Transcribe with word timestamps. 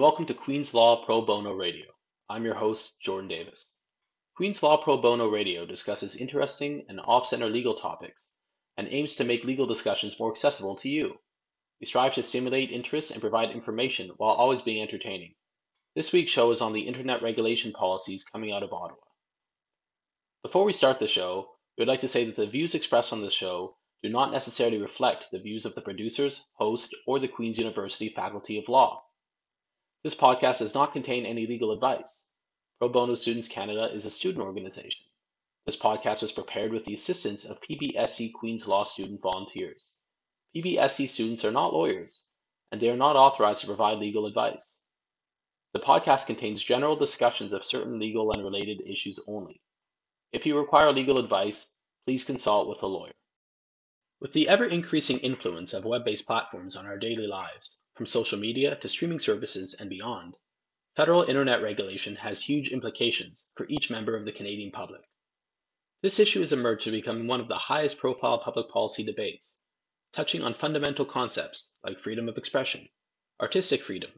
welcome 0.00 0.26
to 0.26 0.34
Queen's 0.34 0.74
Law 0.74 1.04
Pro 1.04 1.22
Bono 1.22 1.52
Radio. 1.52 1.86
I'm 2.28 2.44
your 2.44 2.54
host, 2.54 3.00
Jordan 3.00 3.26
Davis. 3.26 3.72
Queen's 4.36 4.62
Law 4.62 4.76
Pro 4.76 4.96
Bono 4.96 5.26
Radio 5.26 5.66
discusses 5.66 6.14
interesting 6.14 6.84
and 6.88 7.00
off 7.00 7.26
center 7.26 7.48
legal 7.48 7.74
topics 7.74 8.30
and 8.76 8.86
aims 8.92 9.16
to 9.16 9.24
make 9.24 9.42
legal 9.42 9.66
discussions 9.66 10.20
more 10.20 10.30
accessible 10.30 10.76
to 10.76 10.88
you. 10.88 11.18
We 11.80 11.86
strive 11.86 12.14
to 12.14 12.22
stimulate 12.22 12.70
interest 12.70 13.10
and 13.10 13.20
provide 13.20 13.50
information 13.50 14.10
while 14.18 14.34
always 14.34 14.62
being 14.62 14.80
entertaining. 14.80 15.34
This 15.96 16.12
week's 16.12 16.30
show 16.30 16.52
is 16.52 16.60
on 16.60 16.72
the 16.72 16.86
internet 16.86 17.20
regulation 17.20 17.72
policies 17.72 18.22
coming 18.22 18.52
out 18.52 18.62
of 18.62 18.72
Ottawa. 18.72 19.00
Before 20.44 20.62
we 20.64 20.74
start 20.74 21.00
the 21.00 21.08
show, 21.08 21.56
we 21.76 21.82
would 21.82 21.88
like 21.88 22.02
to 22.02 22.08
say 22.08 22.24
that 22.24 22.36
the 22.36 22.46
views 22.46 22.76
expressed 22.76 23.12
on 23.12 23.20
this 23.20 23.34
show 23.34 23.76
do 24.04 24.10
not 24.10 24.30
necessarily 24.30 24.80
reflect 24.80 25.32
the 25.32 25.40
views 25.40 25.66
of 25.66 25.74
the 25.74 25.82
producers, 25.82 26.46
host, 26.52 26.94
or 27.04 27.18
the 27.18 27.26
Queen's 27.26 27.58
University 27.58 28.10
Faculty 28.10 28.58
of 28.58 28.68
Law. 28.68 29.02
This 30.04 30.14
podcast 30.14 30.60
does 30.60 30.74
not 30.74 30.92
contain 30.92 31.26
any 31.26 31.44
legal 31.44 31.72
advice. 31.72 32.24
Pro 32.78 32.88
Bono 32.88 33.16
Students 33.16 33.48
Canada 33.48 33.86
is 33.92 34.06
a 34.06 34.10
student 34.10 34.44
organization. 34.44 35.06
This 35.66 35.76
podcast 35.76 36.22
was 36.22 36.30
prepared 36.30 36.72
with 36.72 36.84
the 36.84 36.94
assistance 36.94 37.44
of 37.44 37.60
PBSC 37.60 38.32
Queen's 38.32 38.68
Law 38.68 38.84
student 38.84 39.20
volunteers. 39.20 39.94
PBSC 40.54 41.08
students 41.08 41.44
are 41.44 41.50
not 41.50 41.74
lawyers, 41.74 42.26
and 42.70 42.80
they 42.80 42.90
are 42.90 42.96
not 42.96 43.16
authorized 43.16 43.62
to 43.62 43.66
provide 43.66 43.98
legal 43.98 44.24
advice. 44.26 44.78
The 45.72 45.80
podcast 45.80 46.26
contains 46.26 46.62
general 46.62 46.94
discussions 46.94 47.52
of 47.52 47.64
certain 47.64 47.98
legal 47.98 48.30
and 48.30 48.44
related 48.44 48.80
issues 48.86 49.18
only. 49.26 49.60
If 50.30 50.46
you 50.46 50.56
require 50.56 50.92
legal 50.92 51.18
advice, 51.18 51.74
please 52.06 52.24
consult 52.24 52.68
with 52.68 52.84
a 52.84 52.86
lawyer. 52.86 53.16
With 54.20 54.32
the 54.32 54.48
ever 54.48 54.64
increasing 54.64 55.18
influence 55.18 55.74
of 55.74 55.84
web 55.84 56.04
based 56.04 56.28
platforms 56.28 56.76
on 56.76 56.86
our 56.86 56.98
daily 56.98 57.26
lives, 57.26 57.80
from 57.98 58.06
social 58.06 58.38
media 58.38 58.76
to 58.76 58.88
streaming 58.88 59.18
services 59.18 59.74
and 59.74 59.90
beyond, 59.90 60.36
federal 60.94 61.24
internet 61.24 61.60
regulation 61.60 62.14
has 62.14 62.40
huge 62.40 62.68
implications 62.68 63.50
for 63.56 63.66
each 63.68 63.90
member 63.90 64.16
of 64.16 64.24
the 64.24 64.30
Canadian 64.30 64.70
public. 64.70 65.02
This 66.00 66.20
issue 66.20 66.38
has 66.38 66.52
emerged 66.52 66.84
to 66.84 66.92
become 66.92 67.26
one 67.26 67.40
of 67.40 67.48
the 67.48 67.58
highest 67.58 67.98
profile 67.98 68.38
public 68.38 68.68
policy 68.70 69.02
debates, 69.02 69.56
touching 70.12 70.44
on 70.44 70.54
fundamental 70.54 71.04
concepts 71.04 71.72
like 71.82 71.98
freedom 71.98 72.28
of 72.28 72.38
expression, 72.38 72.88
artistic 73.40 73.80
freedom, 73.80 74.12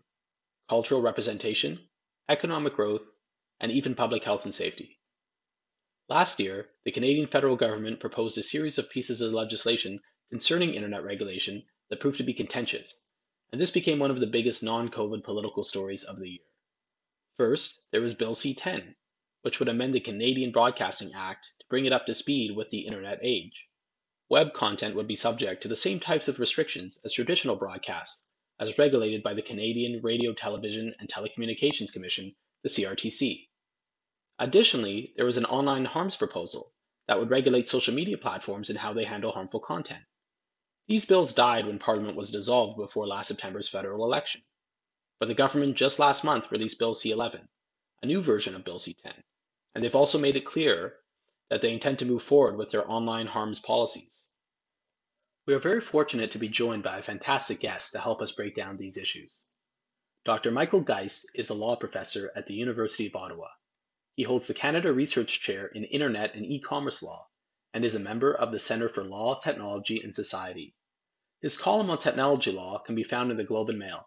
cultural 0.68 1.00
representation, 1.00 1.88
economic 2.28 2.74
growth, 2.74 3.06
and 3.60 3.72
even 3.72 3.94
public 3.94 4.24
health 4.24 4.44
and 4.44 4.54
safety. 4.54 5.00
Last 6.06 6.38
year, 6.38 6.68
the 6.84 6.92
Canadian 6.92 7.28
federal 7.28 7.56
government 7.56 7.98
proposed 7.98 8.36
a 8.36 8.42
series 8.42 8.76
of 8.76 8.90
pieces 8.90 9.22
of 9.22 9.32
legislation 9.32 10.00
concerning 10.28 10.74
internet 10.74 11.02
regulation 11.02 11.64
that 11.88 12.00
proved 12.00 12.18
to 12.18 12.24
be 12.24 12.34
contentious 12.34 13.06
and 13.52 13.60
this 13.60 13.70
became 13.70 13.98
one 13.98 14.10
of 14.10 14.20
the 14.20 14.26
biggest 14.26 14.62
non 14.62 14.88
COVID 14.88 15.24
political 15.24 15.64
stories 15.64 16.04
of 16.04 16.18
the 16.18 16.28
year. 16.28 16.44
First, 17.36 17.88
there 17.90 18.00
was 18.00 18.14
Bill 18.14 18.34
C 18.34 18.54
10, 18.54 18.94
which 19.42 19.58
would 19.58 19.68
amend 19.68 19.94
the 19.94 20.00
Canadian 20.00 20.52
Broadcasting 20.52 21.12
Act 21.14 21.54
to 21.58 21.66
bring 21.68 21.86
it 21.86 21.92
up 21.92 22.06
to 22.06 22.14
speed 22.14 22.54
with 22.54 22.68
the 22.68 22.86
internet 22.86 23.18
age. 23.22 23.66
Web 24.28 24.52
content 24.52 24.94
would 24.94 25.08
be 25.08 25.16
subject 25.16 25.62
to 25.62 25.68
the 25.68 25.74
same 25.74 25.98
types 25.98 26.28
of 26.28 26.38
restrictions 26.38 27.00
as 27.04 27.12
traditional 27.12 27.56
broadcasts, 27.56 28.24
as 28.60 28.78
regulated 28.78 29.22
by 29.22 29.34
the 29.34 29.42
Canadian 29.42 30.00
Radio, 30.02 30.32
Television, 30.32 30.94
and 31.00 31.08
Telecommunications 31.08 31.92
Commission, 31.92 32.36
the 32.62 32.68
CRTC. 32.68 33.48
Additionally, 34.38 35.12
there 35.16 35.26
was 35.26 35.36
an 35.36 35.46
online 35.46 35.86
harms 35.86 36.14
proposal 36.14 36.72
that 37.08 37.18
would 37.18 37.30
regulate 37.30 37.68
social 37.68 37.92
media 37.92 38.16
platforms 38.16 38.70
and 38.70 38.78
how 38.78 38.92
they 38.92 39.04
handle 39.04 39.32
harmful 39.32 39.58
content. 39.58 40.04
These 40.90 41.06
bills 41.06 41.32
died 41.32 41.66
when 41.66 41.78
Parliament 41.78 42.16
was 42.16 42.32
dissolved 42.32 42.76
before 42.76 43.06
last 43.06 43.28
September's 43.28 43.68
federal 43.68 44.04
election. 44.04 44.42
But 45.20 45.28
the 45.28 45.36
government 45.36 45.76
just 45.76 46.00
last 46.00 46.24
month 46.24 46.50
released 46.50 46.80
Bill 46.80 46.96
C 46.96 47.12
11, 47.12 47.48
a 48.02 48.06
new 48.06 48.20
version 48.20 48.56
of 48.56 48.64
Bill 48.64 48.80
C 48.80 48.94
10, 48.94 49.12
and 49.72 49.84
they've 49.84 49.94
also 49.94 50.18
made 50.18 50.34
it 50.34 50.44
clear 50.44 50.98
that 51.48 51.62
they 51.62 51.72
intend 51.72 52.00
to 52.00 52.06
move 52.06 52.24
forward 52.24 52.56
with 52.56 52.70
their 52.70 52.90
online 52.90 53.28
harms 53.28 53.60
policies. 53.60 54.26
We 55.46 55.54
are 55.54 55.60
very 55.60 55.80
fortunate 55.80 56.32
to 56.32 56.40
be 56.40 56.48
joined 56.48 56.82
by 56.82 56.98
a 56.98 57.02
fantastic 57.02 57.60
guest 57.60 57.92
to 57.92 58.00
help 58.00 58.20
us 58.20 58.32
break 58.32 58.56
down 58.56 58.76
these 58.76 58.96
issues. 58.96 59.44
Dr. 60.24 60.50
Michael 60.50 60.80
Geist 60.80 61.30
is 61.36 61.50
a 61.50 61.54
law 61.54 61.76
professor 61.76 62.32
at 62.34 62.48
the 62.48 62.54
University 62.54 63.06
of 63.06 63.14
Ottawa. 63.14 63.46
He 64.16 64.24
holds 64.24 64.48
the 64.48 64.54
Canada 64.54 64.92
Research 64.92 65.40
Chair 65.40 65.68
in 65.68 65.84
Internet 65.84 66.34
and 66.34 66.44
E-commerce 66.44 67.00
Law 67.00 67.28
and 67.72 67.84
is 67.84 67.94
a 67.94 68.00
member 68.00 68.34
of 68.34 68.50
the 68.50 68.58
Centre 68.58 68.88
for 68.88 69.04
Law, 69.04 69.38
Technology 69.38 70.00
and 70.02 70.12
Society 70.12 70.74
his 71.42 71.56
column 71.56 71.90
on 71.90 71.98
technology 71.98 72.52
law 72.52 72.78
can 72.78 72.94
be 72.94 73.02
found 73.02 73.30
in 73.30 73.36
the 73.36 73.44
Globe 73.44 73.70
and 73.70 73.78
Mail. 73.78 74.06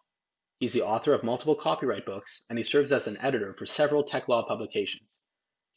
He's 0.59 0.73
the 0.73 0.83
author 0.83 1.13
of 1.13 1.23
multiple 1.23 1.55
copyright 1.55 2.05
books, 2.05 2.45
and 2.47 2.59
he 2.59 2.63
serves 2.63 2.91
as 2.91 3.07
an 3.07 3.17
editor 3.21 3.53
for 3.55 3.65
several 3.65 4.03
tech 4.03 4.27
law 4.27 4.47
publications. 4.47 5.17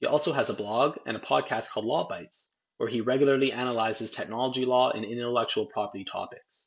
He 0.00 0.06
also 0.06 0.32
has 0.32 0.50
a 0.50 0.54
blog 0.54 0.98
and 1.06 1.16
a 1.16 1.20
podcast 1.20 1.70
called 1.70 1.86
Law 1.86 2.06
Bytes, 2.06 2.46
where 2.76 2.90
he 2.90 3.00
regularly 3.00 3.52
analyzes 3.52 4.12
technology 4.12 4.66
law 4.66 4.90
and 4.90 5.04
intellectual 5.04 5.64
property 5.66 6.04
topics. 6.04 6.66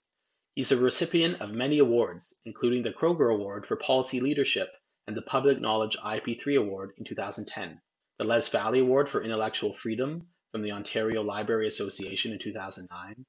He's 0.56 0.72
a 0.72 0.78
recipient 0.78 1.40
of 1.40 1.54
many 1.54 1.78
awards, 1.78 2.36
including 2.44 2.82
the 2.82 2.92
Kroeger 2.92 3.32
Award 3.32 3.68
for 3.68 3.76
Policy 3.76 4.20
Leadership 4.20 4.72
and 5.06 5.16
the 5.16 5.22
Public 5.22 5.62
Knowledge 5.62 5.98
IP3 5.98 6.60
Award 6.60 6.94
in 6.98 7.06
2010, 7.06 7.80
the 8.18 8.26
Les 8.26 8.50
Fowlie 8.50 8.80
Award 8.80 9.08
for 9.08 9.24
Intellectual 9.24 9.72
Freedom 9.72 10.28
from 10.52 10.64
the 10.64 10.72
Ontario 10.72 11.22
Library 11.22 11.68
Association 11.68 12.34
in 12.34 12.40
2009, 12.40 13.26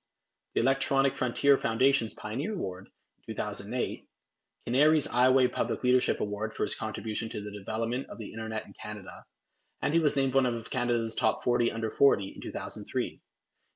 the 0.55 0.61
Electronic 0.61 1.15
Frontier 1.15 1.57
Foundation's 1.57 2.15
Pioneer 2.15 2.55
Award 2.55 2.89
in 3.29 3.35
2008, 3.35 4.09
CANARIE's 4.67 5.07
iWay 5.07 5.53
Public 5.53 5.85
Leadership 5.85 6.19
Award 6.21 6.53
for 6.53 6.65
his 6.65 6.75
contribution 6.75 7.29
to 7.29 7.41
the 7.41 7.53
development 7.53 8.09
of 8.11 8.19
the 8.19 8.33
Internet 8.33 8.67
in 8.67 8.73
Canada, 8.73 9.25
and 9.81 9.95
he 9.95 10.01
was 10.01 10.17
named 10.17 10.35
one 10.35 10.47
of 10.47 10.69
Canada's 10.69 11.15
top 11.15 11.45
40 11.45 11.71
under 11.71 11.89
40 11.89 12.33
in 12.35 12.41
2003. 12.43 13.21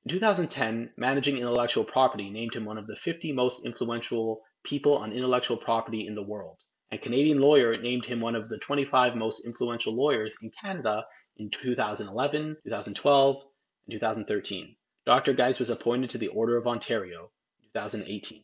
In 0.03 0.11
2010, 0.11 0.91
Managing 0.97 1.37
Intellectual 1.37 1.85
Property 1.85 2.29
named 2.29 2.53
him 2.53 2.65
one 2.65 2.77
of 2.77 2.87
the 2.87 2.95
50 2.97 3.31
most 3.31 3.65
influential 3.65 4.41
people 4.65 4.97
on 4.97 5.13
intellectual 5.13 5.55
property 5.55 6.05
in 6.05 6.13
the 6.13 6.21
world, 6.21 6.59
and 6.91 7.01
Canadian 7.01 7.39
Lawyer 7.39 7.77
named 7.77 8.05
him 8.05 8.19
one 8.19 8.35
of 8.35 8.49
the 8.49 8.57
25 8.57 9.15
most 9.15 9.45
influential 9.45 9.93
lawyers 9.93 10.37
in 10.43 10.51
Canada 10.61 11.05
in 11.37 11.49
2011, 11.51 12.57
2012, 12.65 13.43
and 13.87 13.93
2013. 13.93 14.75
Dr. 15.05 15.33
Geist 15.33 15.59
was 15.59 15.69
appointed 15.69 16.09
to 16.09 16.17
the 16.17 16.29
Order 16.29 16.57
of 16.57 16.65
Ontario 16.65 17.29
in 17.61 17.67
2018. 17.73 18.43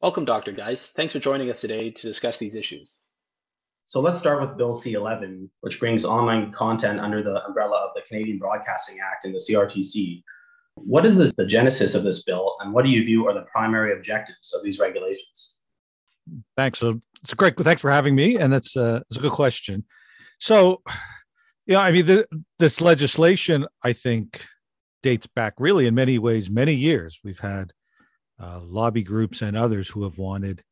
Welcome, 0.00 0.24
Dr. 0.24 0.52
Geist. 0.52 0.96
Thanks 0.96 1.12
for 1.12 1.18
joining 1.18 1.50
us 1.50 1.60
today 1.60 1.90
to 1.90 2.02
discuss 2.06 2.38
these 2.38 2.56
issues. 2.56 3.00
So 3.84 4.00
let's 4.00 4.18
start 4.18 4.40
with 4.40 4.56
Bill 4.56 4.72
C 4.72 4.94
11, 4.94 5.50
which 5.60 5.78
brings 5.78 6.06
online 6.06 6.52
content 6.52 7.00
under 7.00 7.22
the 7.22 7.44
umbrella 7.44 7.76
of 7.76 7.90
the 7.94 8.00
Canadian 8.08 8.38
Broadcasting 8.38 8.96
Act 9.00 9.26
and 9.26 9.34
the 9.34 9.38
CRTC. 9.38 10.22
What 10.76 11.04
is 11.04 11.16
the, 11.16 11.32
the 11.36 11.46
genesis 11.46 11.94
of 11.94 12.02
this 12.02 12.22
bill, 12.22 12.56
and 12.60 12.72
what 12.72 12.84
do 12.84 12.90
you 12.90 13.04
view 13.04 13.28
are 13.28 13.34
the 13.34 13.42
primary 13.42 13.92
objectives 13.92 14.54
of 14.54 14.62
these 14.62 14.78
regulations? 14.78 15.56
Thanks. 16.56 16.78
So 16.78 17.00
it's 17.22 17.34
great. 17.34 17.58
Thanks 17.58 17.82
for 17.82 17.90
having 17.90 18.14
me, 18.14 18.38
and 18.38 18.50
that's, 18.50 18.74
uh, 18.74 19.00
that's 19.08 19.18
a 19.18 19.22
good 19.22 19.32
question. 19.32 19.84
So, 20.40 20.82
yeah, 21.66 21.80
I 21.80 21.92
mean, 21.92 22.06
the, 22.06 22.26
this 22.58 22.80
legislation, 22.80 23.66
I 23.82 23.92
think, 23.92 24.42
dates 25.02 25.26
back 25.26 25.54
really 25.58 25.86
in 25.86 25.94
many 25.94 26.18
ways 26.18 26.50
many 26.50 26.74
years. 26.74 27.20
We've 27.22 27.38
had 27.38 27.72
uh, 28.42 28.60
lobby 28.62 29.02
groups 29.02 29.42
and 29.42 29.56
others 29.56 29.88
who 29.88 30.04
have 30.04 30.18
wanted 30.18 30.62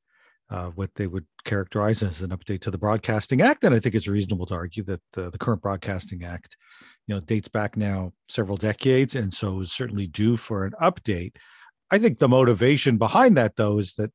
uh, 0.50 0.66
what 0.70 0.94
they 0.94 1.06
would 1.06 1.26
characterize 1.44 2.02
as 2.02 2.22
an 2.22 2.30
update 2.30 2.60
to 2.60 2.70
the 2.70 2.78
Broadcasting 2.78 3.40
Act, 3.40 3.64
and 3.64 3.74
I 3.74 3.80
think 3.80 3.94
it's 3.94 4.08
reasonable 4.08 4.46
to 4.46 4.54
argue 4.54 4.84
that 4.84 5.00
the, 5.12 5.30
the 5.30 5.38
current 5.38 5.62
Broadcasting 5.62 6.24
Act, 6.24 6.56
you 7.06 7.14
know, 7.14 7.20
dates 7.20 7.48
back 7.48 7.76
now 7.76 8.12
several 8.28 8.56
decades, 8.56 9.16
and 9.16 9.32
so 9.32 9.60
is 9.60 9.72
certainly 9.72 10.06
due 10.06 10.36
for 10.36 10.64
an 10.64 10.72
update. 10.80 11.36
I 11.90 11.98
think 11.98 12.18
the 12.18 12.28
motivation 12.28 12.98
behind 12.98 13.36
that, 13.36 13.56
though, 13.56 13.78
is 13.78 13.94
that 13.94 14.10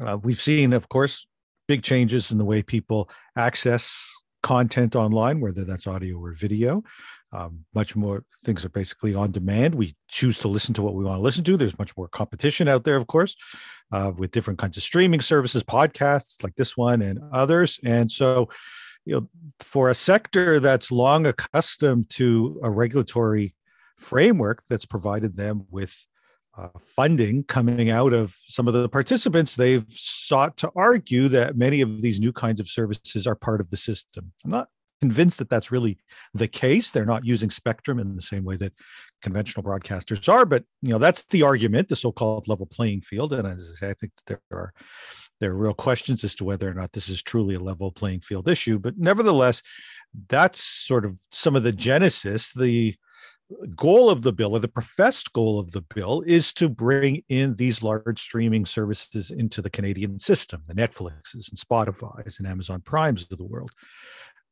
uh, 0.00 0.18
we've 0.22 0.40
seen, 0.40 0.72
of 0.72 0.88
course, 0.88 1.26
big 1.68 1.82
changes 1.82 2.32
in 2.32 2.38
the 2.38 2.44
way 2.44 2.62
people 2.62 3.08
access 3.36 4.10
content 4.42 4.96
online, 4.96 5.40
whether 5.40 5.64
that's 5.64 5.86
audio 5.86 6.18
or 6.18 6.32
video 6.32 6.82
um, 7.32 7.64
much 7.74 7.94
more 7.94 8.24
things 8.42 8.64
are 8.64 8.70
basically 8.70 9.14
on 9.14 9.30
demand. 9.30 9.74
We 9.74 9.94
choose 10.08 10.38
to 10.40 10.48
listen 10.48 10.74
to 10.74 10.82
what 10.82 10.94
we 10.94 11.04
want 11.04 11.18
to 11.18 11.22
listen 11.22 11.44
to. 11.44 11.56
There's 11.56 11.78
much 11.78 11.96
more 11.96 12.08
competition 12.08 12.68
out 12.68 12.84
there, 12.84 12.96
of 12.96 13.06
course, 13.06 13.36
uh, 13.92 14.12
with 14.16 14.30
different 14.30 14.58
kinds 14.58 14.76
of 14.76 14.82
streaming 14.82 15.20
services, 15.20 15.62
podcasts 15.62 16.42
like 16.42 16.54
this 16.56 16.76
one 16.76 17.02
and 17.02 17.20
others. 17.32 17.78
And 17.84 18.10
so, 18.10 18.48
you 19.04 19.14
know, 19.14 19.28
for 19.60 19.90
a 19.90 19.94
sector 19.94 20.58
that's 20.60 20.90
long 20.90 21.26
accustomed 21.26 22.08
to 22.10 22.60
a 22.62 22.70
regulatory 22.70 23.54
framework 23.98 24.62
that's 24.68 24.86
provided 24.86 25.36
them 25.36 25.66
with 25.70 25.94
uh, 26.56 26.68
funding 26.80 27.44
coming 27.44 27.90
out 27.90 28.12
of 28.12 28.36
some 28.48 28.66
of 28.66 28.74
the 28.74 28.88
participants, 28.88 29.54
they've 29.54 29.86
sought 29.88 30.56
to 30.56 30.70
argue 30.74 31.28
that 31.28 31.56
many 31.56 31.82
of 31.82 32.00
these 32.00 32.20
new 32.20 32.32
kinds 32.32 32.58
of 32.58 32.68
services 32.68 33.26
are 33.26 33.36
part 33.36 33.60
of 33.60 33.70
the 33.70 33.76
system. 33.76 34.32
I'm 34.44 34.50
not 34.50 34.68
convinced 35.00 35.38
that 35.38 35.50
that's 35.50 35.70
really 35.70 35.98
the 36.34 36.48
case. 36.48 36.90
They're 36.90 37.04
not 37.04 37.24
using 37.24 37.50
spectrum 37.50 37.98
in 37.98 38.16
the 38.16 38.22
same 38.22 38.44
way 38.44 38.56
that 38.56 38.72
conventional 39.22 39.64
broadcasters 39.64 40.28
are, 40.28 40.44
but 40.44 40.64
you 40.82 40.90
know 40.90 40.98
that's 40.98 41.24
the 41.26 41.42
argument, 41.42 41.88
the 41.88 41.96
so-called 41.96 42.48
level 42.48 42.66
playing 42.66 43.02
field. 43.02 43.32
And 43.32 43.46
as 43.46 43.72
I 43.72 43.86
say, 43.86 43.90
I 43.90 43.94
think 43.94 44.12
there 44.26 44.40
are 44.52 44.72
There 45.40 45.52
are 45.52 45.56
real 45.56 45.74
questions 45.74 46.24
as 46.24 46.34
to 46.36 46.44
whether 46.44 46.68
or 46.68 46.74
not 46.74 46.92
this 46.92 47.08
is 47.08 47.22
truly 47.22 47.54
a 47.54 47.60
level 47.60 47.92
playing 47.92 48.20
field 48.20 48.48
issue. 48.48 48.78
But 48.78 48.98
nevertheless, 48.98 49.62
that's 50.28 50.62
sort 50.62 51.04
of 51.04 51.18
some 51.30 51.54
of 51.56 51.62
the 51.62 51.72
genesis. 51.72 52.52
The 52.52 52.96
goal 53.76 54.10
of 54.10 54.22
the 54.22 54.32
bill, 54.32 54.56
or 54.56 54.58
the 54.58 54.68
professed 54.68 55.32
goal 55.32 55.58
of 55.58 55.70
the 55.70 55.84
bill, 55.94 56.22
is 56.26 56.52
to 56.54 56.68
bring 56.68 57.22
in 57.28 57.54
these 57.54 57.82
large 57.82 58.20
streaming 58.20 58.66
services 58.66 59.30
into 59.30 59.62
the 59.62 59.70
Canadian 59.70 60.18
system, 60.18 60.62
the 60.66 60.74
Netflixes 60.74 61.48
and 61.50 61.58
Spotify's 61.58 62.38
and 62.38 62.48
Amazon 62.48 62.80
Primes 62.80 63.22
of 63.30 63.38
the 63.38 63.44
world. 63.44 63.70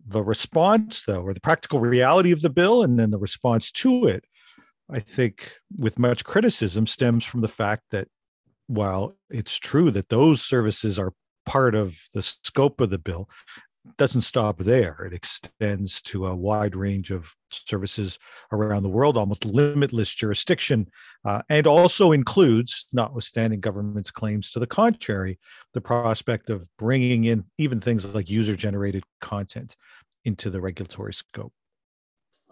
The 0.05 0.23
response, 0.23 1.05
though, 1.05 1.23
or 1.23 1.35
the 1.35 1.41
practical 1.41 1.81
reality 1.81 2.33
of 2.33 2.41
the 2.41 2.51
bill, 2.51 2.83
and 2.83 2.99
then 2.99 3.11
the 3.11 3.19
response 3.19 3.71
to 3.73 4.07
it, 4.07 4.25
I 4.91 5.01
think, 5.01 5.53
with 5.77 5.99
much 5.99 6.25
criticism, 6.25 6.87
stems 6.87 7.25
from 7.25 7.41
the 7.41 7.49
fact 7.49 7.85
that 7.91 8.09
while 8.67 9.17
it's 9.31 9.57
true 9.57 9.91
that 9.93 10.09
those 10.09 10.43
services 10.43 10.99
are 10.99 11.13
part 11.45 11.75
of 11.75 11.99
the 12.15 12.23
scope 12.23 12.81
of 12.81 12.91
the 12.91 12.99
bill, 12.99 13.29
doesn't 13.97 14.23
stop 14.23 14.59
there. 14.59 15.05
It 15.07 15.13
extends 15.13 16.03
to 16.03 16.27
a 16.27 16.35
wide 16.35 16.75
range 16.77 17.11
of 17.11 17.33
services 17.51 18.19
around 18.53 18.83
the 18.83 18.89
world, 18.89 19.17
almost 19.17 19.45
limitless 19.45 20.15
jurisdiction, 20.15 20.89
uh, 21.25 21.43
and 21.49 21.67
also 21.67 22.13
includes, 22.13 22.87
notwithstanding 22.93 23.61
government's 23.61 24.11
claims 24.11 24.51
to 24.51 24.59
the 24.59 24.67
contrary, 24.67 25.39
the 25.75 25.81
prospect 25.81 26.51
of 26.51 26.69
bringing 26.79 27.25
in 27.25 27.45
even 27.59 27.81
things 27.81 28.15
like 28.15 28.29
user 28.29 28.57
generated 28.57 29.05
content 29.21 29.77
into 30.25 30.51
the 30.51 30.61
regulatory 30.61 31.15
scope. 31.15 31.53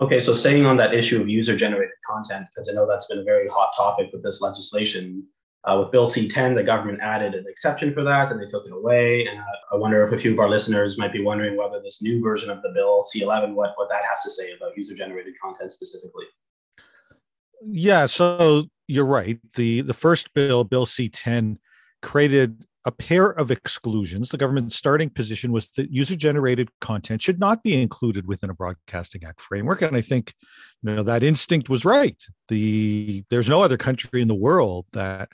Okay, 0.00 0.18
so 0.18 0.34
staying 0.34 0.66
on 0.66 0.76
that 0.76 0.92
issue 0.92 1.20
of 1.20 1.28
user 1.28 1.56
generated 1.56 1.94
content, 2.08 2.46
because 2.52 2.68
I 2.68 2.72
know 2.72 2.86
that's 2.86 3.06
been 3.06 3.18
a 3.18 3.24
very 3.24 3.48
hot 3.48 3.72
topic 3.76 4.10
with 4.12 4.22
this 4.22 4.40
legislation, 4.40 5.24
uh, 5.66 5.78
with 5.80 5.90
Bill 5.90 6.06
C10, 6.06 6.54
the 6.54 6.62
government 6.62 7.00
added 7.00 7.34
an 7.34 7.46
exception 7.48 7.94
for 7.94 8.04
that 8.04 8.30
and 8.30 8.40
they 8.40 8.46
took 8.46 8.66
it 8.66 8.72
away. 8.72 9.26
And 9.26 9.38
uh, 9.38 9.44
I 9.72 9.76
wonder 9.76 10.04
if 10.04 10.12
a 10.12 10.18
few 10.18 10.32
of 10.32 10.38
our 10.38 10.48
listeners 10.48 10.98
might 10.98 11.12
be 11.12 11.22
wondering 11.22 11.56
whether 11.56 11.80
this 11.80 12.02
new 12.02 12.22
version 12.22 12.50
of 12.50 12.60
the 12.62 12.70
bill, 12.74 13.04
C11, 13.14 13.54
what, 13.54 13.72
what 13.76 13.88
that 13.90 14.02
has 14.08 14.22
to 14.22 14.30
say 14.30 14.52
about 14.52 14.76
user 14.76 14.94
generated 14.94 15.34
content 15.42 15.72
specifically. 15.72 16.26
Yeah, 17.66 18.06
so 18.06 18.66
you're 18.88 19.06
right. 19.06 19.38
The, 19.54 19.80
the 19.80 19.94
first 19.94 20.34
bill, 20.34 20.64
Bill 20.64 20.84
C10, 20.84 21.56
created 22.02 22.66
a 22.84 22.92
pair 22.92 23.30
of 23.30 23.50
exclusions. 23.50 24.28
The 24.28 24.36
government's 24.36 24.76
starting 24.76 25.08
position 25.08 25.52
was 25.52 25.70
that 25.70 25.90
user 25.90 26.16
generated 26.16 26.68
content 26.82 27.22
should 27.22 27.40
not 27.40 27.62
be 27.62 27.80
included 27.80 28.26
within 28.26 28.50
a 28.50 28.54
Broadcasting 28.54 29.24
Act 29.24 29.40
framework. 29.40 29.80
And 29.80 29.96
I 29.96 30.02
think 30.02 30.34
you 30.82 30.94
know 30.94 31.02
that 31.02 31.22
instinct 31.22 31.70
was 31.70 31.86
right. 31.86 32.22
The 32.48 33.24
there's 33.30 33.48
no 33.48 33.62
other 33.62 33.78
country 33.78 34.20
in 34.20 34.28
the 34.28 34.34
world 34.34 34.84
that 34.92 35.30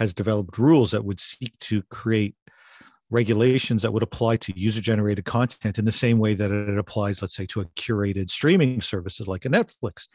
has 0.00 0.14
developed 0.14 0.58
rules 0.58 0.90
that 0.92 1.04
would 1.04 1.20
seek 1.20 1.56
to 1.58 1.82
create 1.84 2.34
regulations 3.10 3.82
that 3.82 3.92
would 3.92 4.02
apply 4.02 4.36
to 4.36 4.58
user 4.58 4.80
generated 4.80 5.24
content 5.24 5.78
in 5.78 5.84
the 5.84 5.92
same 5.92 6.18
way 6.18 6.34
that 6.34 6.50
it 6.50 6.78
applies, 6.78 7.20
let's 7.20 7.34
say, 7.34 7.44
to 7.46 7.60
a 7.60 7.64
curated 7.76 8.30
streaming 8.30 8.80
services 8.80 9.26
like 9.26 9.44
a 9.44 9.48
Netflix. 9.48 10.06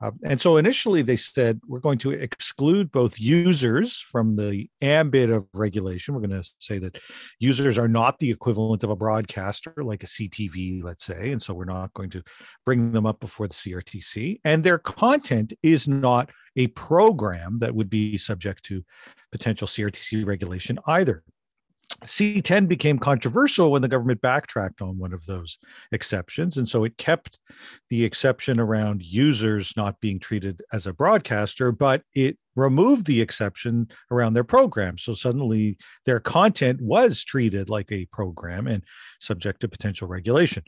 Uh, 0.00 0.12
and 0.24 0.40
so 0.40 0.56
initially 0.56 1.02
they 1.02 1.16
said, 1.16 1.60
we're 1.66 1.80
going 1.80 1.98
to 1.98 2.12
exclude 2.12 2.92
both 2.92 3.18
users 3.18 3.98
from 3.98 4.32
the 4.32 4.68
ambit 4.80 5.30
of 5.30 5.46
regulation. 5.52 6.14
We're 6.14 6.26
going 6.26 6.42
to 6.42 6.50
say 6.58 6.78
that 6.78 6.98
users 7.40 7.76
are 7.76 7.88
not 7.88 8.18
the 8.20 8.30
equivalent 8.30 8.84
of 8.84 8.90
a 8.90 8.96
broadcaster 8.96 9.74
like 9.76 10.04
a 10.04 10.06
CTV, 10.06 10.82
let's 10.82 11.04
say. 11.04 11.32
And 11.32 11.42
so 11.42 11.54
we're 11.54 11.64
not 11.64 11.92
going 11.94 12.10
to 12.10 12.22
bring 12.64 12.92
them 12.92 13.06
up 13.06 13.18
before 13.18 13.48
the 13.48 13.54
CRTC. 13.54 14.40
And 14.44 14.62
their 14.62 14.78
content 14.78 15.52
is 15.62 15.88
not 15.88 16.30
a 16.56 16.68
program 16.68 17.58
that 17.58 17.74
would 17.74 17.90
be 17.90 18.16
subject 18.16 18.64
to 18.64 18.84
potential 19.32 19.66
CRTC 19.66 20.24
regulation 20.24 20.78
either. 20.86 21.24
C10 22.04 22.68
became 22.68 22.98
controversial 22.98 23.70
when 23.70 23.82
the 23.82 23.88
government 23.88 24.20
backtracked 24.20 24.82
on 24.82 24.98
one 24.98 25.12
of 25.12 25.24
those 25.26 25.58
exceptions. 25.92 26.56
And 26.56 26.68
so 26.68 26.84
it 26.84 26.96
kept 26.98 27.38
the 27.88 28.04
exception 28.04 28.60
around 28.60 29.02
users 29.02 29.76
not 29.76 30.00
being 30.00 30.18
treated 30.18 30.62
as 30.72 30.86
a 30.86 30.92
broadcaster, 30.92 31.72
but 31.72 32.02
it 32.14 32.38
removed 32.56 33.06
the 33.06 33.20
exception 33.20 33.88
around 34.10 34.34
their 34.34 34.44
program. 34.44 34.98
So 34.98 35.14
suddenly 35.14 35.76
their 36.04 36.20
content 36.20 36.80
was 36.80 37.24
treated 37.24 37.68
like 37.68 37.90
a 37.90 38.06
program 38.06 38.66
and 38.66 38.84
subject 39.20 39.60
to 39.60 39.68
potential 39.68 40.08
regulation. 40.08 40.62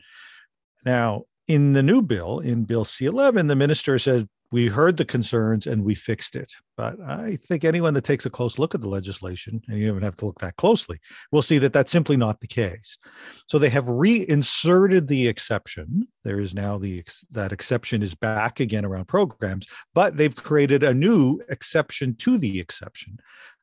Now, 0.85 1.23
in 1.47 1.73
the 1.73 1.83
new 1.83 2.01
bill, 2.01 2.39
in 2.39 2.65
Bill 2.65 2.83
C11, 2.83 3.47
the 3.47 3.55
minister 3.55 3.97
said 3.99 4.27
we 4.51 4.67
heard 4.67 4.97
the 4.97 5.05
concerns 5.05 5.67
and 5.67 5.83
we 5.83 5.93
fixed 5.93 6.35
it. 6.35 6.51
But 6.77 6.99
I 7.01 7.37
think 7.43 7.65
anyone 7.65 7.93
that 7.95 8.03
takes 8.03 8.25
a 8.25 8.29
close 8.29 8.57
look 8.57 8.73
at 8.73 8.81
the 8.81 8.87
legislation, 8.87 9.61
and 9.67 9.77
you 9.77 9.87
don't 9.87 10.01
have 10.01 10.15
to 10.17 10.25
look 10.25 10.39
that 10.39 10.55
closely, 10.55 10.99
will 11.31 11.41
see 11.41 11.57
that 11.57 11.73
that's 11.73 11.91
simply 11.91 12.15
not 12.15 12.39
the 12.39 12.47
case. 12.47 12.97
So 13.47 13.59
they 13.59 13.69
have 13.69 13.89
reinserted 13.89 15.07
the 15.07 15.27
exception. 15.27 16.07
There 16.23 16.39
is 16.39 16.53
now 16.53 16.77
the 16.77 17.03
that 17.31 17.51
exception 17.51 18.01
is 18.01 18.15
back 18.15 18.59
again 18.59 18.85
around 18.85 19.07
programs, 19.07 19.67
but 19.93 20.15
they've 20.15 20.35
created 20.35 20.83
a 20.83 20.93
new 20.93 21.41
exception 21.49 22.15
to 22.19 22.37
the 22.37 22.59
exception. 22.59 23.17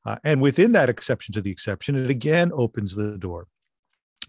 Uh, 0.05 0.17
and 0.23 0.43
within 0.43 0.73
that 0.73 0.91
exception 0.91 1.33
to 1.33 1.41
the 1.41 1.51
exception, 1.51 1.97
it 1.97 2.11
again 2.11 2.51
opens 2.55 2.95
the 2.95 3.17
door 3.17 3.47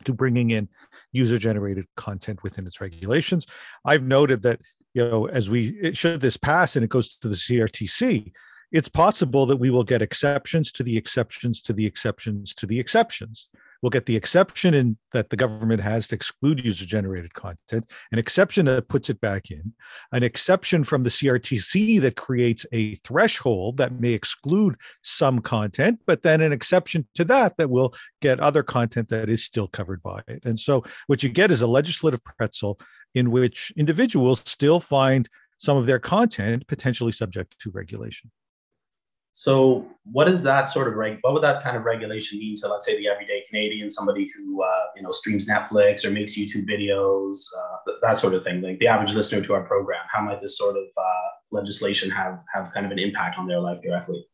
to 0.03 0.13
bringing 0.13 0.51
in 0.51 0.67
user 1.11 1.37
generated 1.37 1.85
content 1.95 2.43
within 2.43 2.65
its 2.67 2.81
regulations. 2.81 3.45
I've 3.85 4.03
noted 4.03 4.41
that 4.43 4.59
you 4.95 5.07
know, 5.07 5.27
as 5.27 5.49
we 5.49 5.93
should 5.93 6.21
this 6.21 6.37
pass 6.37 6.75
and 6.75 6.83
it 6.83 6.89
goes 6.89 7.17
to 7.17 7.27
the 7.27 7.35
CRTC, 7.35 8.31
it's 8.71 8.87
possible 8.87 9.45
that 9.45 9.57
we 9.57 9.69
will 9.69 9.83
get 9.83 10.01
exceptions 10.01 10.71
to 10.71 10.83
the 10.83 10.97
exceptions 10.97 11.61
to 11.63 11.73
the 11.73 11.85
exceptions 11.85 12.55
to 12.55 12.65
the 12.65 12.79
exceptions. 12.79 13.49
We'll 13.81 13.89
get 13.89 14.05
the 14.05 14.15
exception 14.15 14.73
in 14.73 14.97
that 15.11 15.29
the 15.29 15.35
government 15.35 15.81
has 15.81 16.07
to 16.07 16.15
exclude 16.15 16.65
user 16.65 16.85
generated 16.85 17.33
content, 17.33 17.85
an 18.11 18.17
exception 18.17 18.65
that 18.65 18.87
puts 18.87 19.09
it 19.09 19.19
back 19.19 19.51
in, 19.51 19.73
an 20.13 20.23
exception 20.23 20.83
from 20.85 21.03
the 21.03 21.09
CRTC 21.09 22.01
that 22.01 22.15
creates 22.15 22.65
a 22.71 22.95
threshold 22.95 23.77
that 23.77 23.91
may 23.91 24.13
exclude 24.13 24.75
some 25.03 25.39
content, 25.39 25.99
but 26.07 26.23
then 26.23 26.41
an 26.41 26.53
exception 26.53 27.05
to 27.15 27.25
that 27.25 27.57
that 27.57 27.69
will 27.69 27.93
get 28.21 28.39
other 28.39 28.63
content 28.63 29.09
that 29.09 29.29
is 29.29 29.43
still 29.43 29.67
covered 29.67 30.01
by 30.01 30.21
it. 30.27 30.45
And 30.45 30.59
so 30.59 30.83
what 31.07 31.21
you 31.21 31.29
get 31.29 31.51
is 31.51 31.61
a 31.61 31.67
legislative 31.67 32.23
pretzel 32.23 32.79
in 33.15 33.31
which 33.31 33.73
individuals 33.75 34.43
still 34.45 34.79
find 34.79 35.27
some 35.57 35.77
of 35.77 35.85
their 35.85 35.99
content 35.99 36.67
potentially 36.67 37.11
subject 37.11 37.57
to 37.59 37.71
regulation. 37.71 38.29
So, 39.37 39.85
what 40.13 40.29
is 40.29 40.43
that 40.43 40.69
sort 40.69 40.87
of 40.87 40.93
reg? 40.93 41.17
What 41.21 41.33
would 41.33 41.43
that 41.43 41.61
kind 41.61 41.75
of 41.75 41.83
regulation 41.83 42.39
mean 42.39 42.55
to, 42.57 42.69
let's 42.69 42.85
say, 42.85 42.97
the 42.97 43.09
everyday 43.09 43.43
Canadian, 43.49 43.89
somebody 43.89 44.31
who 44.33 44.63
uh, 44.63 44.85
you 44.95 45.03
know 45.03 45.11
streams 45.11 45.45
Netflix 45.45 46.05
or 46.05 46.11
makes 46.11 46.37
YouTube 46.37 46.69
videos, 46.69 47.39
uh, 47.57 47.91
that 48.01 48.17
sort 48.17 48.33
of 48.33 48.45
thing, 48.45 48.61
like 48.61 48.79
the 48.79 48.87
average 48.87 49.13
listener 49.13 49.41
to 49.41 49.53
our 49.53 49.63
program? 49.63 50.05
How 50.09 50.21
might 50.21 50.39
this 50.41 50.57
sort 50.57 50.77
of 50.77 50.85
uh, 50.95 51.27
legislation 51.51 52.09
have 52.11 52.39
have 52.53 52.71
kind 52.73 52.85
of 52.85 52.93
an 52.93 52.99
impact 52.99 53.37
on 53.37 53.45
their 53.45 53.59
life 53.59 53.81
directly? 53.81 54.25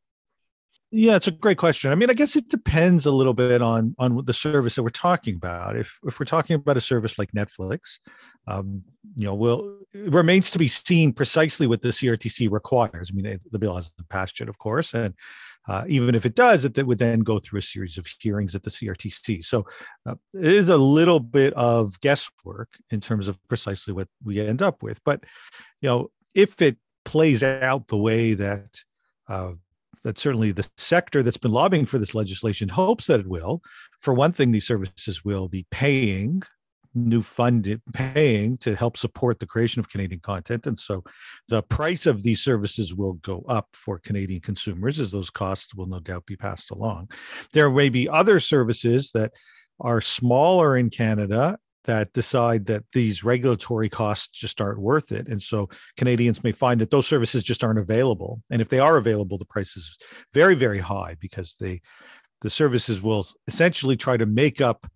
Yeah, 0.94 1.16
it's 1.16 1.28
a 1.28 1.32
great 1.32 1.58
question. 1.58 1.90
I 1.90 1.96
mean, 1.96 2.10
I 2.10 2.14
guess 2.14 2.36
it 2.36 2.50
depends 2.50 3.06
a 3.06 3.12
little 3.12 3.34
bit 3.34 3.62
on 3.62 3.96
on 3.98 4.26
the 4.26 4.34
service 4.34 4.76
that 4.76 4.84
we're 4.84 4.90
talking 4.90 5.36
about. 5.36 5.78
If 5.78 5.98
if 6.06 6.20
we're 6.20 6.26
talking 6.26 6.58
about 6.58 6.76
a 6.76 6.82
service 6.82 7.18
like 7.18 7.32
Netflix, 7.32 8.00
um, 8.46 8.84
you 9.16 9.26
know, 9.26 9.34
will 9.34 9.78
it 9.94 10.12
remains 10.12 10.52
to 10.52 10.60
be 10.60 10.68
seen 10.68 11.14
precisely 11.14 11.66
what 11.66 11.82
the 11.82 11.90
CRTC 11.90 12.52
requires. 12.52 13.10
I 13.10 13.16
mean, 13.16 13.40
the 13.52 13.60
bill 13.60 13.76
hasn't 13.76 13.94
passed 14.10 14.40
yet, 14.40 14.50
of 14.50 14.58
course, 14.58 14.94
and 14.94 15.14
uh, 15.68 15.84
even 15.88 16.16
if 16.16 16.26
it 16.26 16.36
does, 16.36 16.66
it, 16.66 16.78
it, 16.78 16.88
would 16.88 16.98
then 16.98 17.20
go 17.20 17.40
through 17.40 17.60
a 17.60 17.62
series 17.62 17.98
of 17.98 18.08
hearings 18.20 18.56
at 18.56 18.64
the 18.64 18.70
CRTC. 18.70 19.46
So 19.46 19.66
uh, 20.06 20.16
it 20.34 20.46
is 20.46 20.70
a 20.70 20.78
little 20.78 21.20
bit 21.20 21.54
of 21.54 22.00
guesswork 22.02 22.70
in 22.90 23.00
terms 23.00 23.28
of 23.28 23.38
precisely 23.48 23.94
what 23.94 24.08
we 24.24 24.40
end 24.40 24.62
up 24.62 24.82
with. 24.82 25.02
But 25.04 25.24
you 25.82 25.88
know, 25.88 26.12
if 26.34 26.62
it 26.62 26.78
plays 27.06 27.44
out 27.44 27.88
the 27.88 27.98
way 27.98 28.34
that 28.34 28.82
uh, 29.28 29.52
that 30.04 30.18
certainly 30.18 30.52
the 30.52 30.68
sector 30.78 31.24
that's 31.24 31.38
been 31.38 31.52
lobbying 31.52 31.86
for 31.86 32.00
this 32.00 32.16
legislation 32.16 32.70
hopes 32.70 33.08
that 33.08 33.20
it 33.20 33.28
will. 33.28 33.62
For 34.00 34.14
one 34.14 34.32
thing, 34.32 34.52
these 34.52 34.68
services 34.68 35.24
will 35.24 35.48
be 35.48 35.66
paying 35.72 36.44
new 36.94 37.22
funding 37.22 37.82
paying 37.94 38.58
to 38.58 38.76
help 38.76 38.98
support 38.98 39.40
the 39.40 39.46
creation 39.46 39.80
of 39.80 39.90
Canadian 39.90 40.20
content. 40.20 40.68
And 40.68 40.78
so 40.78 41.04
the 41.48 41.64
price 41.64 42.06
of 42.06 42.24
these 42.24 42.42
services 42.42 42.94
will 42.94 43.14
go 43.14 43.44
up 43.48 43.68
for 43.74 44.00
Canadian 44.00 44.42
consumers 44.42 45.00
as 45.00 45.12
those 45.12 45.30
costs 45.30 45.74
will 45.74 45.88
no 45.88 46.00
doubt 46.00 46.26
be 46.26 46.36
passed 46.36 46.72
along. 46.72 47.10
There 47.54 47.70
may 47.70 47.90
be 47.90 48.10
other 48.10 48.40
services 48.40 49.12
that 49.14 49.32
are 49.80 50.02
smaller 50.02 50.78
in 50.78 50.90
Canada 50.90 51.58
that 51.86 52.14
decide 52.14 52.66
that 52.68 52.84
these 52.94 53.24
regulatory 53.24 53.90
costs 53.90 54.30
just 54.30 54.62
aren't 54.62 54.80
worth 54.80 55.12
it. 55.12 55.28
And 55.28 55.42
so 55.42 55.70
Canadians 55.98 56.44
may 56.44 56.52
find 56.52 56.80
that 56.80 56.92
those 56.92 57.08
services 57.08 57.44
just 57.44 57.64
aren't 57.64 57.80
available. 57.80 58.42
And 58.50 58.62
if 58.62 58.70
they 58.70 58.80
are 58.80 58.98
available, 58.98 59.38
the 59.38 59.46
price 59.46 59.76
is 59.76 59.98
very, 60.34 60.56
very 60.56 60.80
high 60.80 61.16
because 61.20 61.56
they 61.60 61.82
the 62.42 62.50
services 62.50 63.02
will 63.02 63.26
essentially 63.48 63.96
try 63.96 64.18
to 64.18 64.26
make 64.26 64.62
up 64.62 64.88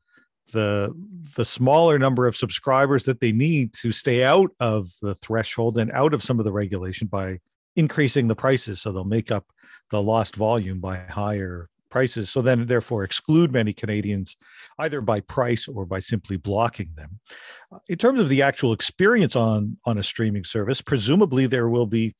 the 0.51 0.93
the 1.35 1.45
smaller 1.45 1.97
number 1.97 2.27
of 2.27 2.35
subscribers 2.35 3.03
that 3.03 3.19
they 3.19 3.31
need 3.31 3.73
to 3.73 3.91
stay 3.91 4.23
out 4.23 4.51
of 4.59 4.87
the 5.01 5.15
threshold 5.15 5.77
and 5.77 5.91
out 5.91 6.13
of 6.13 6.23
some 6.23 6.39
of 6.39 6.45
the 6.45 6.51
regulation 6.51 7.07
by 7.07 7.39
increasing 7.75 8.27
the 8.27 8.35
prices 8.35 8.81
so 8.81 8.91
they'll 8.91 9.03
make 9.03 9.31
up 9.31 9.45
the 9.89 10.01
lost 10.01 10.35
volume 10.35 10.79
by 10.79 10.97
higher 10.97 11.67
prices. 11.95 12.29
So 12.29 12.41
then, 12.41 12.65
therefore, 12.65 13.05
exclude 13.05 13.53
many 13.53 13.71
Canadians 13.71 14.35
either 14.79 14.99
by 14.99 15.21
price 15.21 15.65
or 15.65 15.85
by 15.85 16.01
simply 16.01 16.35
blocking 16.35 16.89
them. 16.97 17.21
Uh, 17.71 17.79
in 17.87 17.97
terms 17.97 18.19
of 18.19 18.27
the 18.27 18.41
actual 18.41 18.73
experience 18.73 19.33
on 19.33 19.77
on 19.85 19.97
a 19.97 20.03
streaming 20.03 20.43
service, 20.43 20.81
presumably 20.81 21.47
there 21.47 21.69
will 21.69 21.85
be 21.85 22.13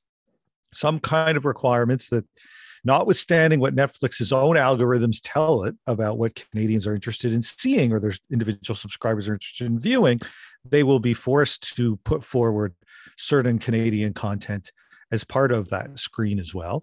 some 0.71 0.97
kind 0.97 1.35
of 1.35 1.43
requirements 1.43 2.07
that 2.07 2.23
notwithstanding 2.85 3.59
what 3.59 3.75
Netflix's 3.75 4.31
own 4.31 4.55
algorithms 4.55 5.19
tell 5.21 5.65
it 5.65 5.75
about 5.87 6.17
what 6.17 6.41
Canadians 6.51 6.87
are 6.87 6.95
interested 6.95 7.33
in 7.33 7.41
seeing 7.41 7.91
or 7.91 7.99
their 7.99 8.13
individual 8.31 8.77
subscribers 8.77 9.27
are 9.27 9.33
interested 9.33 9.67
in 9.67 9.77
viewing, 9.77 10.21
they 10.63 10.83
will 10.83 11.01
be 11.01 11.13
forced 11.13 11.75
to 11.75 11.97
put 12.05 12.23
forward 12.23 12.73
certain 13.17 13.59
Canadian 13.59 14.13
content 14.13 14.71
as 15.11 15.25
part 15.25 15.51
of 15.51 15.69
that 15.71 15.99
screen 15.99 16.39
as 16.39 16.55
well. 16.55 16.81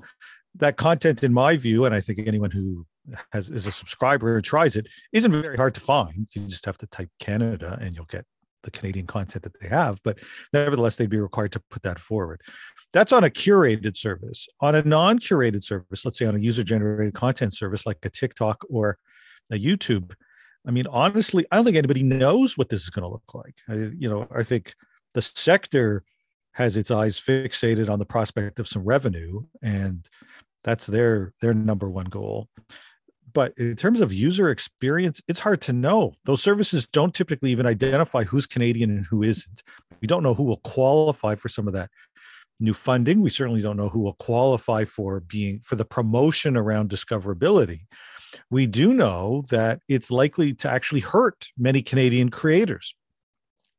That 0.57 0.77
content, 0.77 1.23
in 1.23 1.33
my 1.33 1.57
view, 1.57 1.85
and 1.85 1.95
I 1.95 2.01
think 2.01 2.19
anyone 2.21 2.51
who 2.51 2.87
has 3.33 3.49
is 3.49 3.67
a 3.67 3.73
subscriber 3.73 4.37
and 4.37 4.45
tries 4.45 4.77
it, 4.77 4.87
isn't 5.13 5.33
very 5.33 5.57
hard 5.57 5.75
to 5.75 5.81
find. 5.81 6.29
You 6.33 6.43
just 6.47 6.67
have 6.67 6.79
to 6.79 6.87
type 6.87 7.09
Canada 7.19 7.79
and 7.81 7.97
you'll 7.97 8.05
get 8.05 8.25
the 8.63 8.71
Canadian 8.71 9.07
content 9.07 9.43
that 9.43 9.59
they 9.61 9.69
have, 9.69 10.01
but 10.05 10.19
nevertheless, 10.53 10.97
they'd 10.97 11.11
be 11.11 11.19
required 11.19 11.53
to 11.53 11.63
put 11.71 11.83
that 11.83 11.99
forward. 11.99 12.41
That's 12.93 13.13
on 13.13 13.25
a 13.25 13.31
curated 13.31 13.97
service. 13.97 14.49
On 14.61 14.75
a 14.75 14.83
non 14.83 15.19
curated 15.19 15.63
service, 15.63 16.05
let's 16.05 16.19
say 16.19 16.27
on 16.27 16.37
a 16.37 16.39
user 16.39 16.63
generated 16.63 17.15
content 17.15 17.55
service 17.55 17.87
like 17.87 17.99
a 18.05 18.11
TikTok 18.11 18.65
or 18.71 18.99
a 19.51 19.57
YouTube, 19.59 20.13
I 20.67 20.71
mean, 20.71 20.87
honestly, 20.89 21.45
I 21.51 21.57
don't 21.57 21.65
think 21.65 21.77
anybody 21.77 22.03
knows 22.03 22.57
what 22.57 22.69
this 22.69 22.83
is 22.83 22.91
going 22.91 23.03
to 23.03 23.09
look 23.09 23.35
like. 23.35 23.55
I, 23.69 23.91
you 23.99 24.09
know, 24.09 24.29
I 24.35 24.43
think 24.45 24.75
the 25.15 25.23
sector 25.23 26.05
has 26.53 26.77
its 26.77 26.91
eyes 26.91 27.21
fixated 27.21 27.89
on 27.89 27.99
the 27.99 28.07
prospect 28.07 28.61
of 28.61 28.69
some 28.69 28.85
revenue, 28.85 29.43
and 29.63 30.09
that's 30.65 30.87
their 30.87 31.33
their 31.41 31.55
number 31.55 31.91
one 31.91 32.07
goal 32.07 32.49
but 33.33 33.55
in 33.57 33.77
terms 33.77 34.01
of 34.01 34.13
user 34.13 34.51
experience, 34.51 35.21
it's 35.29 35.41
hard 35.41 35.61
to 35.63 35.73
know. 35.73 36.15
Those 36.25 36.43
services 36.43 36.87
don't 36.87 37.15
typically 37.15 37.51
even 37.51 37.67
identify 37.67 38.25
who's 38.25 38.47
Canadian 38.47 38.91
and 38.91 39.07
who 39.07 39.23
isn't. 39.23 39.63
We 40.01 40.09
don't 40.09 40.23
know 40.23 40.35
who 40.35 40.45
will 40.45 40.59
qualify 40.59 41.35
for 41.35 41.49
some 41.49 41.67
of 41.67 41.75
that 41.75 41.91
new 42.61 42.75
funding. 42.75 43.21
We 43.21 43.31
certainly 43.31 43.63
don't 43.63 43.77
know 43.77 43.89
who 43.89 44.01
will 44.01 44.15
qualify 44.15 44.85
for 44.85 45.21
being 45.21 45.61
for 45.65 45.77
the 45.77 45.85
promotion 45.85 46.57
around 46.57 46.91
discoverability. 46.91 47.81
We 48.51 48.67
do 48.67 48.93
know 48.93 49.45
that 49.51 49.81
it's 49.89 50.11
likely 50.11 50.55
to 50.55 50.71
actually 50.71 51.01
hurt 51.01 51.49
many 51.59 51.83
Canadian 51.83 52.31
creators. 52.31 52.95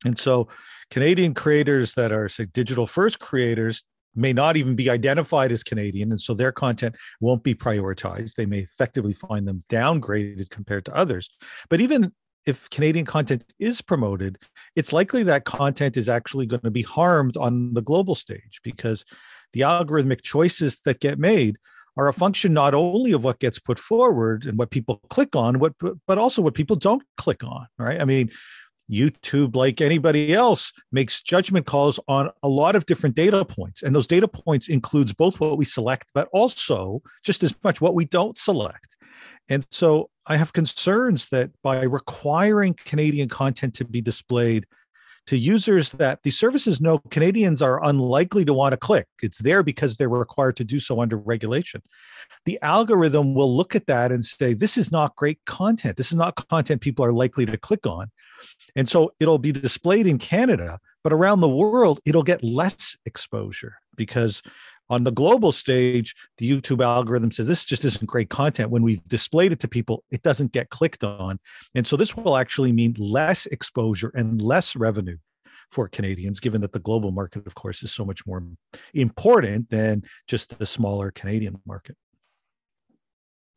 And 0.06 0.18
so 0.18 0.50
Canadian 0.94 1.34
creators 1.34 1.96
that 1.96 2.12
are 2.12 2.30
say 2.30 2.46
digital 2.54 2.86
first 2.86 3.20
creators 3.20 3.84
may 4.14 4.32
not 4.32 4.56
even 4.56 4.76
be 4.76 4.92
identified 4.92 5.52
as 5.52 5.64
Canadian, 5.64 6.12
and 6.12 6.22
so 6.22 6.36
their 6.36 6.52
content 6.52 6.96
won't 7.20 7.42
be 7.42 7.56
prioritized. 7.56 8.36
They 8.36 8.46
may 8.46 8.60
effectively 8.60 9.14
find 9.14 9.48
them 9.48 9.64
downgraded 9.70 10.52
compared 10.52 10.86
to 10.86 10.96
others. 10.96 11.32
But 11.68 11.82
even 11.82 12.12
if 12.46 12.70
Canadian 12.70 13.08
content 13.08 13.44
is 13.58 13.82
promoted, 13.82 14.38
it's 14.76 14.94
likely 14.94 15.24
that 15.24 15.46
content 15.46 15.98
is 15.98 16.10
actually 16.10 16.46
going 16.46 16.62
to 16.62 16.70
be 16.70 16.84
harmed 16.84 17.38
on 17.38 17.74
the 17.74 17.82
global 17.82 18.14
stage 18.14 18.60
because 18.64 19.04
the 19.54 19.62
algorithmic 19.62 20.22
choices 20.22 20.80
that 20.86 21.00
get 21.00 21.18
made 21.18 21.58
are 21.98 22.08
a 22.08 22.14
function 22.14 22.54
not 22.54 22.76
only 22.76 23.14
of 23.14 23.24
what 23.24 23.40
gets 23.40 23.58
put 23.58 23.80
forward 23.80 24.46
and 24.46 24.60
what 24.60 24.70
people 24.70 25.02
click 25.10 25.36
on, 25.36 25.58
what 25.58 25.74
but 26.06 26.20
also 26.20 26.44
what 26.44 26.54
people 26.54 26.76
don't 26.76 27.02
click 27.18 27.44
on. 27.44 27.66
Right? 27.80 28.00
I 28.00 28.06
mean, 28.06 28.30
YouTube, 28.94 29.56
like 29.56 29.82
anybody 29.82 30.34
else, 30.34 30.72
makes 30.92 31.22
judgment 31.22 31.66
calls 31.66 32.00
on 32.08 32.30
a 32.44 32.48
lot 32.48 32.76
of 32.76 32.86
different 32.86 33.16
data 33.16 33.44
points. 33.44 33.84
And 33.84 33.96
those 33.96 34.08
data 34.08 34.28
points 34.28 34.70
includes 34.70 35.14
both 35.14 35.40
what 35.40 35.58
we 35.58 35.66
select, 35.66 36.12
but 36.14 36.30
also 36.32 37.02
just 37.24 37.44
as 37.44 37.54
much 37.64 37.82
what 37.82 37.96
we 37.96 38.06
don't 38.06 38.38
select. 38.38 38.96
And 39.50 39.66
so 39.70 40.10
I 40.26 40.38
have 40.38 40.54
concerns 40.54 41.28
that 41.30 41.52
by 41.64 41.84
requiring 41.84 42.76
Canadian 42.86 43.30
content 43.30 43.74
to 43.76 43.86
be 43.86 44.02
displayed 44.02 44.66
to 45.28 45.38
users 45.38 45.92
that 45.92 46.24
the 46.24 46.32
services 46.32 46.82
know 46.82 47.00
Canadians 47.10 47.62
are 47.62 47.84
unlikely 47.84 48.46
to 48.46 48.54
want 48.54 48.74
to 48.74 48.78
click. 48.78 49.08
It's 49.22 49.38
there 49.38 49.64
because 49.64 49.96
they're 49.96 50.10
required 50.10 50.58
to 50.58 50.64
do 50.64 50.80
so 50.80 51.02
under 51.02 51.18
regulation. 51.18 51.82
The 52.46 52.60
algorithm 52.62 53.34
will 53.34 53.56
look 53.56 53.76
at 53.76 53.88
that 53.88 54.12
and 54.12 54.24
say, 54.24 54.54
this 54.54 54.78
is 54.78 54.92
not 54.92 55.16
great 55.16 55.40
content. 55.46 55.98
This 55.98 56.12
is 56.12 56.18
not 56.18 56.36
content 56.50 56.82
people 56.82 57.06
are 57.06 57.14
likely 57.14 57.46
to 57.46 57.58
click 57.58 57.86
on. 57.88 58.12
And 58.76 58.90
so 58.90 59.14
it'll 59.20 59.38
be 59.38 59.52
displayed 59.52 60.08
in 60.08 60.18
Canada, 60.18 60.80
but 61.04 61.14
around 61.14 61.40
the 61.40 61.48
world, 61.48 62.00
it'll 62.06 62.24
get 62.24 62.44
less 62.44 62.98
exposure 63.06 63.76
because 63.96 64.42
on 64.94 65.04
the 65.04 65.12
global 65.12 65.52
stage, 65.52 66.16
the 66.38 66.50
YouTube 66.50 66.84
algorithm 66.84 67.32
says 67.32 67.48
this 67.48 67.66
just 67.66 67.84
isn't 67.84 68.06
great 68.06 68.30
content. 68.30 68.70
When 68.70 68.84
we've 68.84 69.04
displayed 69.06 69.52
it 69.52 69.60
to 69.62 69.68
people, 69.68 70.04
it 70.12 70.22
doesn't 70.22 70.52
get 70.52 70.70
clicked 70.70 71.04
on. 71.04 71.40
And 71.76 71.86
so 71.86 71.98
this 71.98 72.16
will 72.16 72.38
actually 72.38 72.72
mean 72.72 72.96
less 72.98 73.46
exposure 73.48 74.12
and 74.16 74.42
less 74.42 74.76
revenue 74.76 75.18
for 75.72 75.88
Canadians, 75.88 76.40
given 76.40 76.62
that 76.62 76.72
the 76.72 76.80
global 76.80 77.12
market, 77.12 77.48
of 77.48 77.56
course, 77.56 77.82
is 77.82 77.92
so 77.92 78.06
much 78.06 78.26
more 78.28 78.44
important 78.94 79.70
than 79.70 80.04
just 80.28 80.58
the 80.60 80.66
smaller 80.66 81.10
Canadian 81.12 81.60
market. 81.66 81.98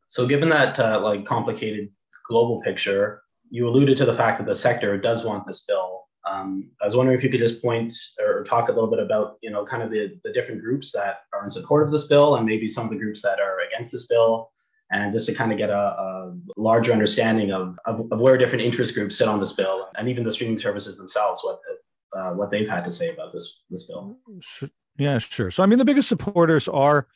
So, 0.08 0.26
given 0.26 0.48
that 0.48 0.80
uh, 0.80 0.98
like 1.00 1.26
complicated 1.26 1.90
global 2.26 2.62
picture, 2.62 3.22
you 3.50 3.68
alluded 3.68 3.96
to 3.98 4.06
the 4.06 4.14
fact 4.14 4.38
that 4.38 4.46
the 4.46 4.54
sector 4.54 4.96
does 4.96 5.24
want 5.24 5.46
this 5.46 5.66
bill. 5.66 6.06
Um, 6.26 6.70
I 6.82 6.86
was 6.86 6.96
wondering 6.96 7.16
if 7.16 7.22
you 7.22 7.30
could 7.30 7.40
just 7.40 7.62
point 7.62 7.92
or 8.18 8.42
talk 8.44 8.68
a 8.68 8.72
little 8.72 8.90
bit 8.90 8.98
about, 8.98 9.36
you 9.42 9.50
know, 9.50 9.64
kind 9.64 9.82
of 9.82 9.90
the, 9.90 10.18
the 10.24 10.32
different 10.32 10.60
groups 10.60 10.90
that 10.92 11.20
are 11.36 11.44
in 11.44 11.50
support 11.50 11.84
of 11.86 11.92
this 11.92 12.06
bill 12.06 12.36
and 12.36 12.46
maybe 12.46 12.68
some 12.68 12.84
of 12.84 12.90
the 12.90 12.96
groups 12.96 13.22
that 13.22 13.38
are 13.40 13.60
against 13.68 13.92
this 13.92 14.06
bill, 14.06 14.50
and 14.90 15.12
just 15.12 15.26
to 15.26 15.34
kind 15.34 15.52
of 15.52 15.58
get 15.58 15.70
a, 15.70 15.74
a 15.76 16.36
larger 16.56 16.92
understanding 16.92 17.52
of, 17.52 17.78
of, 17.86 18.06
of, 18.10 18.20
where 18.20 18.38
different 18.38 18.64
interest 18.64 18.94
groups 18.94 19.16
sit 19.16 19.28
on 19.28 19.40
this 19.40 19.52
bill 19.52 19.88
and 19.96 20.08
even 20.08 20.24
the 20.24 20.30
streaming 20.30 20.58
services 20.58 20.96
themselves, 20.96 21.42
what 21.44 21.60
uh, 22.16 22.34
what 22.34 22.50
they've 22.50 22.68
had 22.68 22.84
to 22.84 22.90
say 22.90 23.10
about 23.10 23.32
this 23.32 23.60
this 23.70 23.84
bill. 23.84 24.16
Yeah, 24.96 25.18
sure. 25.18 25.50
So 25.50 25.62
I 25.62 25.66
mean, 25.66 25.78
the 25.78 25.84
biggest 25.84 26.08
supporters 26.08 26.68
are, 26.68 27.08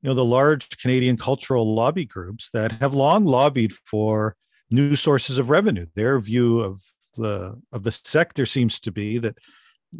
you 0.00 0.08
know, 0.08 0.14
the 0.14 0.24
large 0.24 0.68
Canadian 0.78 1.16
cultural 1.16 1.74
lobby 1.74 2.04
groups 2.04 2.50
that 2.52 2.72
have 2.72 2.94
long 2.94 3.24
lobbied 3.24 3.72
for 3.72 4.36
new 4.70 4.96
sources 4.96 5.38
of 5.38 5.50
revenue. 5.50 5.86
Their 5.94 6.18
view 6.18 6.60
of 6.60 6.82
the 7.16 7.60
of 7.72 7.82
the 7.82 7.92
sector 7.92 8.46
seems 8.46 8.80
to 8.80 8.90
be 8.90 9.18
that 9.18 9.36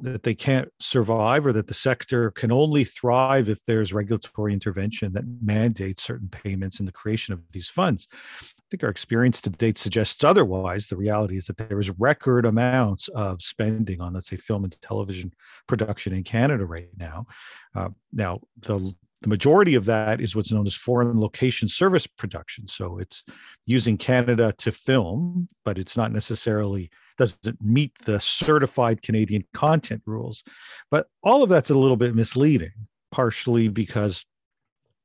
that 0.00 0.22
they 0.22 0.34
can't 0.34 0.68
survive 0.80 1.46
or 1.46 1.52
that 1.52 1.66
the 1.66 1.74
sector 1.74 2.30
can 2.30 2.50
only 2.50 2.84
thrive 2.84 3.48
if 3.48 3.62
there's 3.64 3.92
regulatory 3.92 4.52
intervention 4.52 5.12
that 5.12 5.24
mandates 5.42 6.02
certain 6.02 6.28
payments 6.28 6.80
in 6.80 6.86
the 6.86 6.92
creation 6.92 7.34
of 7.34 7.40
these 7.50 7.68
funds. 7.68 8.08
I 8.12 8.62
think 8.70 8.84
our 8.84 8.90
experience 8.90 9.42
to 9.42 9.50
date 9.50 9.76
suggests 9.76 10.24
otherwise. 10.24 10.86
The 10.86 10.96
reality 10.96 11.36
is 11.36 11.46
that 11.46 11.58
there 11.58 11.78
is 11.78 11.90
record 11.98 12.46
amounts 12.46 13.08
of 13.08 13.42
spending 13.42 14.00
on, 14.00 14.14
let's 14.14 14.28
say, 14.28 14.38
film 14.38 14.64
and 14.64 14.80
television 14.80 15.32
production 15.66 16.14
in 16.14 16.24
Canada 16.24 16.64
right 16.64 16.88
now. 16.96 17.26
Uh, 17.74 17.90
now, 18.12 18.40
the 18.60 18.94
the 19.22 19.28
majority 19.28 19.76
of 19.76 19.84
that 19.84 20.20
is 20.20 20.34
what's 20.34 20.50
known 20.50 20.66
as 20.66 20.74
foreign 20.74 21.20
location 21.20 21.68
service 21.68 22.08
production. 22.08 22.66
So 22.66 22.98
it's 22.98 23.22
using 23.66 23.96
Canada 23.96 24.52
to 24.58 24.72
film, 24.72 25.48
but 25.64 25.78
it's 25.78 25.96
not 25.96 26.10
necessarily 26.10 26.90
doesn't 27.18 27.60
meet 27.60 27.92
the 28.04 28.20
certified 28.20 29.02
Canadian 29.02 29.44
content 29.52 30.02
rules. 30.06 30.42
But 30.90 31.06
all 31.22 31.42
of 31.42 31.48
that's 31.48 31.70
a 31.70 31.74
little 31.74 31.96
bit 31.96 32.14
misleading, 32.14 32.72
partially 33.10 33.68
because 33.68 34.24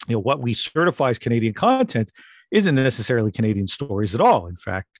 you 0.08 0.16
know 0.16 0.20
what 0.20 0.42
we 0.42 0.54
certify 0.54 1.10
as 1.10 1.20
Canadian 1.20 1.54
content 1.54 2.12
isn't 2.52 2.76
necessarily 2.76 3.32
Canadian 3.32 3.68
stories 3.68 4.16
at 4.16 4.22
all. 4.22 4.48
In 4.48 4.56
fact, 4.56 5.00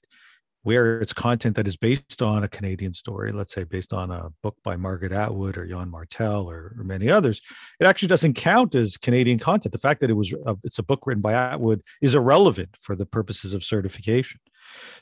where 0.62 1.00
it's 1.00 1.12
content 1.12 1.56
that 1.56 1.68
is 1.68 1.76
based 1.76 2.20
on 2.20 2.44
a 2.44 2.48
Canadian 2.48 2.92
story, 2.92 3.32
let's 3.32 3.54
say 3.54 3.64
based 3.64 3.92
on 3.92 4.10
a 4.10 4.28
book 4.42 4.56
by 4.62 4.76
Margaret 4.76 5.12
Atwood 5.12 5.56
or 5.56 5.64
Yann 5.64 5.90
Martel 5.90 6.50
or, 6.50 6.74
or 6.76 6.84
many 6.84 7.08
others, 7.08 7.40
it 7.80 7.86
actually 7.86 8.08
doesn't 8.08 8.34
count 8.34 8.74
as 8.74 8.96
Canadian 8.96 9.38
content. 9.38 9.72
The 9.72 9.78
fact 9.78 10.00
that 10.00 10.10
it 10.10 10.14
was 10.14 10.34
a, 10.44 10.56
it's 10.64 10.78
a 10.78 10.82
book 10.82 11.06
written 11.06 11.22
by 11.22 11.32
Atwood 11.32 11.82
is 12.02 12.14
irrelevant 12.14 12.76
for 12.80 12.96
the 12.96 13.06
purposes 13.06 13.54
of 13.54 13.64
certification. 13.64 14.40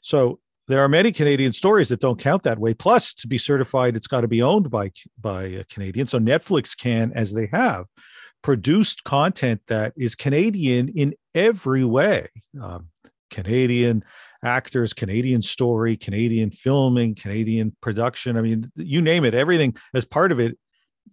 So 0.03 0.39
there 0.69 0.83
are 0.83 0.89
many 0.89 1.13
Canadian 1.13 1.53
stories 1.53 1.89
that 1.89 2.01
don't 2.01 2.19
count 2.19 2.43
that 2.43 2.59
way. 2.59 2.75
Plus, 2.75 3.15
to 3.15 3.29
be 3.29 3.39
certified, 3.39 3.97
it's 3.97 4.07
got 4.07 4.23
to 4.23 4.29
be 4.29 4.43
owned 4.43 4.71
by 4.71 4.91
by 5.21 5.45
a 5.45 5.65
Canadian. 5.65 6.07
So 6.07 6.19
Netflix 6.19 6.77
can, 6.77 7.13
as 7.15 7.33
they 7.33 7.47
have, 7.53 7.87
produced 8.43 9.05
content 9.05 9.61
that 9.69 9.93
is 9.97 10.15
Canadian 10.15 10.89
in 10.89 11.15
every 11.35 11.85
way. 11.85 12.29
Um, 12.61 12.89
Canadian 13.31 14.05
actors, 14.43 14.93
Canadian 14.93 15.43
story, 15.43 15.97
Canadian 15.97 16.51
filming, 16.51 17.15
Canadian 17.15 17.77
production. 17.81 18.37
I 18.37 18.41
mean, 18.41 18.71
you 18.77 19.03
name 19.03 19.25
it, 19.25 19.35
everything 19.35 19.77
as 19.95 20.05
part 20.05 20.33
of 20.33 20.41
it 20.41 20.57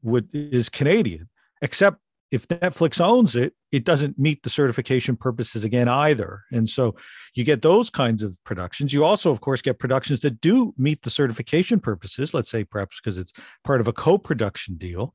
would 0.03 0.29
is 0.33 0.69
Canadian, 0.69 1.29
except 1.61 1.97
if 2.33 2.47
Netflix 2.47 2.99
owns 2.99 3.35
it, 3.35 3.53
it 3.71 3.85
doesn't 3.85 4.17
meet 4.17 4.41
the 4.41 4.49
certification 4.49 5.15
purposes 5.15 5.63
again 5.63 5.87
either. 5.87 6.41
And 6.51 6.67
so 6.67 6.95
you 7.35 7.43
get 7.43 7.61
those 7.61 7.91
kinds 7.91 8.23
of 8.23 8.43
productions. 8.43 8.91
You 8.91 9.05
also, 9.05 9.29
of 9.29 9.39
course, 9.39 9.61
get 9.61 9.77
productions 9.77 10.21
that 10.21 10.41
do 10.41 10.73
meet 10.75 11.03
the 11.03 11.11
certification 11.11 11.79
purposes, 11.79 12.33
let's 12.33 12.49
say 12.49 12.63
perhaps 12.63 12.99
because 12.99 13.19
it's 13.19 13.33
part 13.63 13.81
of 13.81 13.87
a 13.87 13.93
co 13.93 14.17
production 14.17 14.77
deal. 14.77 15.13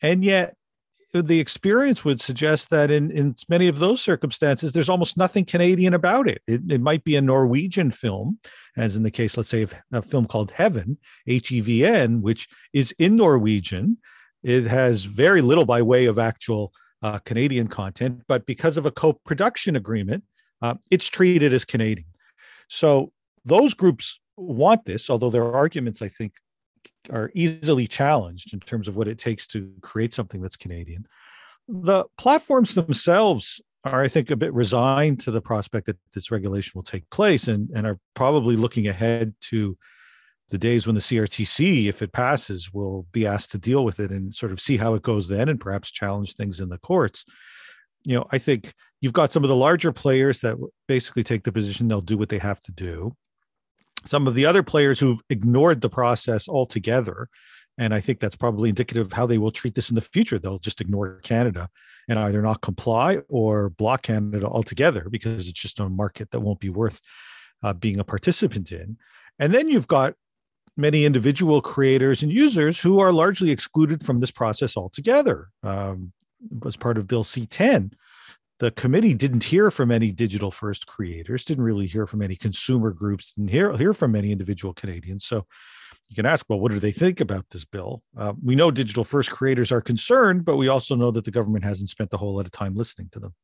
And 0.00 0.24
yet 0.24 0.54
the 1.12 1.40
experience 1.40 2.04
would 2.04 2.20
suggest 2.20 2.70
that 2.70 2.92
in, 2.92 3.10
in 3.10 3.34
many 3.48 3.66
of 3.66 3.80
those 3.80 4.00
circumstances, 4.00 4.72
there's 4.72 4.88
almost 4.88 5.16
nothing 5.16 5.44
Canadian 5.44 5.94
about 5.94 6.28
it. 6.28 6.42
it. 6.46 6.60
It 6.70 6.80
might 6.80 7.02
be 7.02 7.16
a 7.16 7.20
Norwegian 7.20 7.90
film, 7.90 8.38
as 8.76 8.94
in 8.94 9.02
the 9.02 9.10
case, 9.10 9.36
let's 9.36 9.48
say, 9.48 9.62
of 9.62 9.74
a 9.92 10.00
film 10.00 10.26
called 10.26 10.52
Heaven, 10.52 10.98
H 11.26 11.50
E 11.50 11.60
V 11.60 11.84
N, 11.84 12.22
which 12.22 12.46
is 12.72 12.94
in 13.00 13.16
Norwegian. 13.16 13.98
It 14.46 14.64
has 14.68 15.02
very 15.02 15.42
little 15.42 15.64
by 15.64 15.82
way 15.82 16.04
of 16.04 16.20
actual 16.20 16.72
uh, 17.02 17.18
Canadian 17.18 17.66
content, 17.66 18.22
but 18.28 18.46
because 18.46 18.76
of 18.76 18.86
a 18.86 18.92
co 18.92 19.12
production 19.12 19.74
agreement, 19.74 20.22
uh, 20.62 20.74
it's 20.88 21.08
treated 21.08 21.52
as 21.52 21.64
Canadian. 21.64 22.06
So 22.68 23.10
those 23.44 23.74
groups 23.74 24.20
want 24.36 24.84
this, 24.84 25.10
although 25.10 25.30
their 25.30 25.52
arguments, 25.52 26.00
I 26.00 26.06
think, 26.06 26.34
are 27.10 27.32
easily 27.34 27.88
challenged 27.88 28.54
in 28.54 28.60
terms 28.60 28.86
of 28.86 28.94
what 28.94 29.08
it 29.08 29.18
takes 29.18 29.48
to 29.48 29.68
create 29.82 30.14
something 30.14 30.40
that's 30.40 30.54
Canadian. 30.54 31.08
The 31.66 32.04
platforms 32.16 32.74
themselves 32.74 33.60
are, 33.82 34.00
I 34.00 34.06
think, 34.06 34.30
a 34.30 34.36
bit 34.36 34.54
resigned 34.54 35.18
to 35.22 35.32
the 35.32 35.42
prospect 35.42 35.86
that 35.86 35.98
this 36.14 36.30
regulation 36.30 36.70
will 36.76 36.84
take 36.84 37.10
place 37.10 37.48
and, 37.48 37.68
and 37.74 37.84
are 37.84 37.98
probably 38.14 38.54
looking 38.54 38.86
ahead 38.86 39.34
to 39.50 39.76
the 40.48 40.58
days 40.58 40.86
when 40.86 40.94
the 40.94 41.00
CRTC, 41.00 41.88
if 41.88 42.02
it 42.02 42.12
passes, 42.12 42.72
will 42.72 43.06
be 43.12 43.26
asked 43.26 43.52
to 43.52 43.58
deal 43.58 43.84
with 43.84 44.00
it 44.00 44.10
and 44.10 44.34
sort 44.34 44.52
of 44.52 44.60
see 44.60 44.76
how 44.76 44.94
it 44.94 45.02
goes 45.02 45.28
then 45.28 45.48
and 45.48 45.60
perhaps 45.60 45.90
challenge 45.90 46.34
things 46.34 46.60
in 46.60 46.68
the 46.68 46.78
courts. 46.78 47.24
You 48.04 48.16
know, 48.16 48.26
I 48.30 48.38
think 48.38 48.72
you've 49.00 49.12
got 49.12 49.32
some 49.32 49.42
of 49.42 49.48
the 49.48 49.56
larger 49.56 49.92
players 49.92 50.40
that 50.42 50.56
basically 50.86 51.24
take 51.24 51.42
the 51.42 51.52
position 51.52 51.88
they'll 51.88 52.00
do 52.00 52.16
what 52.16 52.28
they 52.28 52.38
have 52.38 52.60
to 52.60 52.72
do 52.72 53.10
some 54.06 54.26
of 54.26 54.34
the 54.34 54.46
other 54.46 54.62
players 54.62 55.00
who've 55.00 55.20
ignored 55.28 55.80
the 55.80 55.90
process 55.90 56.48
altogether. 56.48 57.28
And 57.78 57.92
I 57.92 58.00
think 58.00 58.20
that's 58.20 58.36
probably 58.36 58.70
indicative 58.70 59.06
of 59.06 59.12
how 59.12 59.26
they 59.26 59.38
will 59.38 59.50
treat 59.50 59.74
this 59.74 59.90
in 59.90 59.94
the 59.94 60.00
future. 60.00 60.38
They'll 60.38 60.58
just 60.58 60.80
ignore 60.80 61.20
Canada 61.22 61.68
and 62.08 62.18
either 62.18 62.40
not 62.40 62.62
comply 62.62 63.18
or 63.28 63.70
block 63.70 64.02
Canada 64.02 64.46
altogether 64.46 65.08
because 65.10 65.48
it's 65.48 65.60
just 65.60 65.80
a 65.80 65.88
market 65.88 66.30
that 66.30 66.40
won't 66.40 66.60
be 66.60 66.70
worth 66.70 67.00
uh, 67.62 67.72
being 67.74 67.98
a 67.98 68.04
participant 68.04 68.72
in. 68.72 68.96
And 69.38 69.52
then 69.52 69.68
you've 69.68 69.88
got 69.88 70.14
many 70.76 71.04
individual 71.04 71.60
creators 71.60 72.22
and 72.22 72.32
users 72.32 72.80
who 72.80 73.00
are 73.00 73.12
largely 73.12 73.50
excluded 73.50 74.04
from 74.04 74.18
this 74.18 74.30
process 74.30 74.76
altogether. 74.76 75.48
Um, 75.62 76.12
as 76.66 76.76
part 76.76 76.98
of 76.98 77.06
Bill 77.06 77.24
C 77.24 77.46
10, 77.46 77.92
the 78.58 78.70
committee 78.70 79.14
didn't 79.14 79.44
hear 79.44 79.70
from 79.70 79.90
any 79.90 80.12
digital 80.12 80.50
first 80.50 80.86
creators, 80.86 81.44
didn't 81.44 81.64
really 81.64 81.86
hear 81.86 82.06
from 82.06 82.22
any 82.22 82.36
consumer 82.36 82.90
groups, 82.90 83.32
didn't 83.32 83.50
hear, 83.50 83.76
hear 83.76 83.92
from 83.92 84.12
many 84.12 84.32
individual 84.32 84.72
Canadians. 84.72 85.24
So 85.24 85.46
you 86.08 86.16
can 86.16 86.26
ask, 86.26 86.46
well, 86.48 86.60
what 86.60 86.72
do 86.72 86.78
they 86.78 86.92
think 86.92 87.20
about 87.20 87.44
this 87.50 87.64
bill? 87.64 88.02
Uh, 88.16 88.32
we 88.42 88.54
know 88.54 88.70
digital 88.70 89.04
first 89.04 89.30
creators 89.30 89.72
are 89.72 89.80
concerned, 89.80 90.44
but 90.44 90.56
we 90.56 90.68
also 90.68 90.94
know 90.94 91.10
that 91.10 91.24
the 91.24 91.30
government 91.30 91.64
hasn't 91.64 91.90
spent 91.90 92.12
a 92.12 92.16
whole 92.16 92.36
lot 92.36 92.46
of 92.46 92.52
time 92.52 92.74
listening 92.74 93.08
to 93.12 93.20
them. 93.20 93.34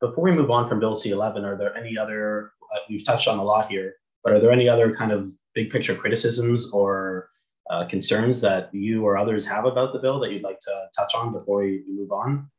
Before 0.00 0.24
we 0.24 0.32
move 0.32 0.50
on 0.50 0.68
from 0.68 0.80
Bill 0.80 0.94
C 0.94 1.10
11, 1.10 1.44
are 1.44 1.56
there 1.56 1.76
any 1.76 1.96
other, 1.96 2.52
uh, 2.74 2.78
we've 2.88 3.04
touched 3.04 3.28
on 3.28 3.38
a 3.38 3.42
lot 3.42 3.70
here, 3.70 3.94
but 4.24 4.32
are 4.32 4.40
there 4.40 4.50
any 4.50 4.68
other 4.68 4.94
kind 4.94 5.12
of 5.12 5.30
big 5.54 5.70
picture 5.70 5.94
criticisms 5.94 6.70
or 6.72 7.28
uh, 7.70 7.84
concerns 7.86 8.40
that 8.40 8.74
you 8.74 9.04
or 9.04 9.16
others 9.16 9.46
have 9.46 9.64
about 9.64 9.92
the 9.92 9.98
bill 9.98 10.18
that 10.20 10.32
you'd 10.32 10.42
like 10.42 10.60
to 10.60 10.88
touch 10.96 11.14
on 11.14 11.32
before 11.32 11.60
we 11.60 11.84
move 11.88 12.12
on? 12.12 12.50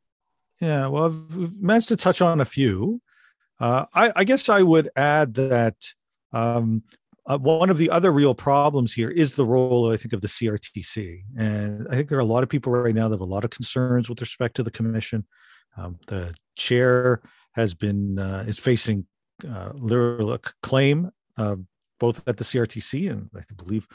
Yeah, 0.60 0.86
well, 0.86 1.06
I've 1.06 1.60
managed 1.60 1.88
to 1.88 1.96
touch 1.96 2.20
on 2.20 2.40
a 2.40 2.44
few. 2.44 3.00
Uh, 3.60 3.84
I, 3.94 4.12
I, 4.16 4.24
guess 4.24 4.48
I 4.48 4.62
would 4.62 4.90
add 4.96 5.34
that 5.34 5.76
um, 6.32 6.82
uh, 7.26 7.38
one 7.38 7.70
of 7.70 7.78
the 7.78 7.90
other 7.90 8.12
real 8.12 8.34
problems 8.34 8.92
here 8.92 9.10
is 9.10 9.34
the 9.34 9.46
role, 9.46 9.92
I 9.92 9.96
think, 9.96 10.12
of 10.12 10.20
the 10.20 10.28
CRTC. 10.28 11.22
And 11.38 11.86
I 11.88 11.94
think 11.94 12.08
there 12.08 12.18
are 12.18 12.22
a 12.22 12.24
lot 12.24 12.42
of 12.42 12.48
people 12.48 12.72
right 12.72 12.94
now 12.94 13.08
that 13.08 13.14
have 13.14 13.20
a 13.20 13.24
lot 13.24 13.44
of 13.44 13.50
concerns 13.50 14.08
with 14.08 14.20
respect 14.20 14.56
to 14.56 14.62
the 14.62 14.70
commission. 14.70 15.24
Um, 15.76 15.98
the 16.06 16.34
chair 16.56 17.22
has 17.52 17.74
been 17.74 18.18
uh, 18.18 18.44
is 18.46 18.58
facing 18.58 19.06
uh, 19.48 19.70
literal 19.74 20.38
claim 20.62 21.10
uh, 21.36 21.56
both 22.00 22.26
at 22.28 22.36
the 22.36 22.44
CRTC 22.44 23.10
and 23.10 23.28
I 23.36 23.42
believe 23.56 23.86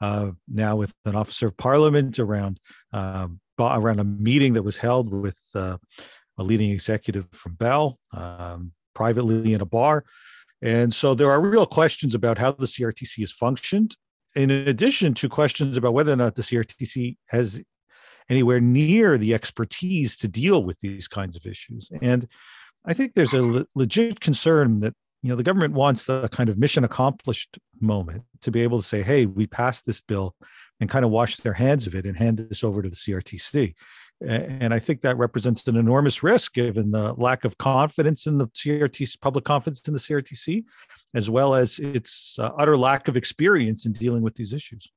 uh, 0.00 0.32
now 0.48 0.76
with 0.76 0.94
an 1.04 1.16
officer 1.16 1.48
of 1.48 1.56
parliament 1.56 2.18
around 2.18 2.60
um, 2.92 3.40
around 3.58 4.00
a 4.00 4.04
meeting 4.04 4.52
that 4.52 4.62
was 4.62 4.76
held 4.76 5.12
with 5.12 5.40
uh, 5.54 5.78
a 6.38 6.42
leading 6.42 6.70
executive 6.70 7.26
from 7.32 7.54
Bell 7.54 7.98
um, 8.12 8.72
privately 8.94 9.54
in 9.54 9.60
a 9.60 9.66
bar. 9.66 10.04
And 10.62 10.92
so 10.92 11.14
there 11.14 11.30
are 11.30 11.40
real 11.40 11.66
questions 11.66 12.14
about 12.14 12.38
how 12.38 12.52
the 12.52 12.66
CRTC 12.66 13.20
has 13.20 13.32
functioned, 13.32 13.96
in 14.34 14.50
addition 14.50 15.14
to 15.14 15.28
questions 15.28 15.76
about 15.76 15.94
whether 15.94 16.12
or 16.12 16.16
not 16.16 16.34
the 16.34 16.42
CRTC 16.42 17.16
has 17.28 17.62
anywhere 18.28 18.60
near 18.60 19.16
the 19.16 19.34
expertise 19.34 20.16
to 20.18 20.28
deal 20.28 20.62
with 20.62 20.78
these 20.80 21.08
kinds 21.08 21.36
of 21.36 21.46
issues. 21.46 21.90
And 22.02 22.26
I 22.84 22.94
think 22.94 23.14
there's 23.14 23.34
a 23.34 23.42
le- 23.42 23.66
legit 23.74 24.20
concern 24.20 24.80
that 24.80 24.94
you 25.26 25.32
know 25.32 25.36
the 25.36 25.42
government 25.42 25.74
wants 25.74 26.04
the 26.04 26.28
kind 26.28 26.48
of 26.48 26.56
mission 26.56 26.84
accomplished 26.84 27.58
moment 27.80 28.22
to 28.42 28.52
be 28.52 28.62
able 28.62 28.78
to 28.78 28.84
say, 28.84 29.02
"Hey, 29.02 29.26
we 29.26 29.48
passed 29.48 29.84
this 29.84 30.00
bill," 30.00 30.36
and 30.78 30.88
kind 30.88 31.04
of 31.04 31.10
wash 31.10 31.38
their 31.38 31.52
hands 31.52 31.88
of 31.88 31.96
it 31.96 32.06
and 32.06 32.16
hand 32.16 32.38
this 32.38 32.62
over 32.62 32.80
to 32.80 32.88
the 32.88 32.94
CRTC. 32.94 33.74
And 34.20 34.72
I 34.72 34.78
think 34.78 35.00
that 35.00 35.16
represents 35.16 35.66
an 35.66 35.76
enormous 35.76 36.22
risk 36.22 36.54
given 36.54 36.92
the 36.92 37.12
lack 37.14 37.44
of 37.44 37.58
confidence 37.58 38.28
in 38.28 38.38
the 38.38 38.46
CRTC, 38.46 39.20
public 39.20 39.44
confidence 39.44 39.82
in 39.88 39.94
the 39.94 40.00
CRTC, 40.00 40.62
as 41.12 41.28
well 41.28 41.56
as 41.56 41.80
its 41.80 42.36
uh, 42.38 42.52
utter 42.56 42.76
lack 42.76 43.08
of 43.08 43.16
experience 43.16 43.84
in 43.84 43.92
dealing 43.94 44.22
with 44.22 44.36
these 44.36 44.52
issues. 44.52 44.92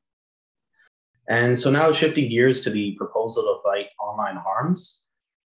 And 1.27 1.57
so 1.57 1.71
now 1.71 1.91
shifting 1.91 2.29
gears 2.29 2.59
to 2.65 2.69
the 2.69 2.91
proposal 2.97 3.41
to 3.43 3.67
fight 3.67 3.87
online 3.99 4.35
harms. 4.35 5.05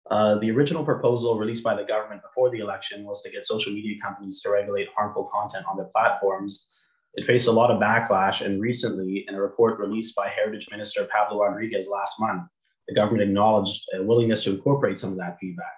Uh, 0.09 0.39
the 0.39 0.49
original 0.49 0.83
proposal 0.83 1.37
released 1.37 1.63
by 1.63 1.75
the 1.75 1.83
government 1.83 2.21
before 2.21 2.49
the 2.49 2.59
election 2.59 3.03
was 3.03 3.21
to 3.21 3.29
get 3.29 3.45
social 3.45 3.71
media 3.71 3.95
companies 4.01 4.41
to 4.41 4.49
regulate 4.49 4.87
harmful 4.95 5.29
content 5.31 5.65
on 5.69 5.77
their 5.77 5.89
platforms 5.95 6.69
it 7.15 7.25
faced 7.25 7.47
a 7.47 7.51
lot 7.51 7.71
of 7.71 7.81
backlash, 7.81 8.45
and 8.45 8.61
recently, 8.61 9.25
in 9.27 9.35
a 9.35 9.41
report 9.41 9.79
released 9.79 10.15
by 10.15 10.29
Heritage 10.29 10.67
Minister 10.69 11.05
Pablo 11.05 11.43
Rodriguez 11.43 11.87
last 11.87 12.19
month, 12.19 12.43
the 12.87 12.93
government 12.93 13.23
acknowledged 13.23 13.83
a 13.93 14.03
willingness 14.03 14.43
to 14.43 14.51
incorporate 14.51 14.99
some 14.99 15.11
of 15.11 15.17
that 15.17 15.37
feedback. 15.39 15.73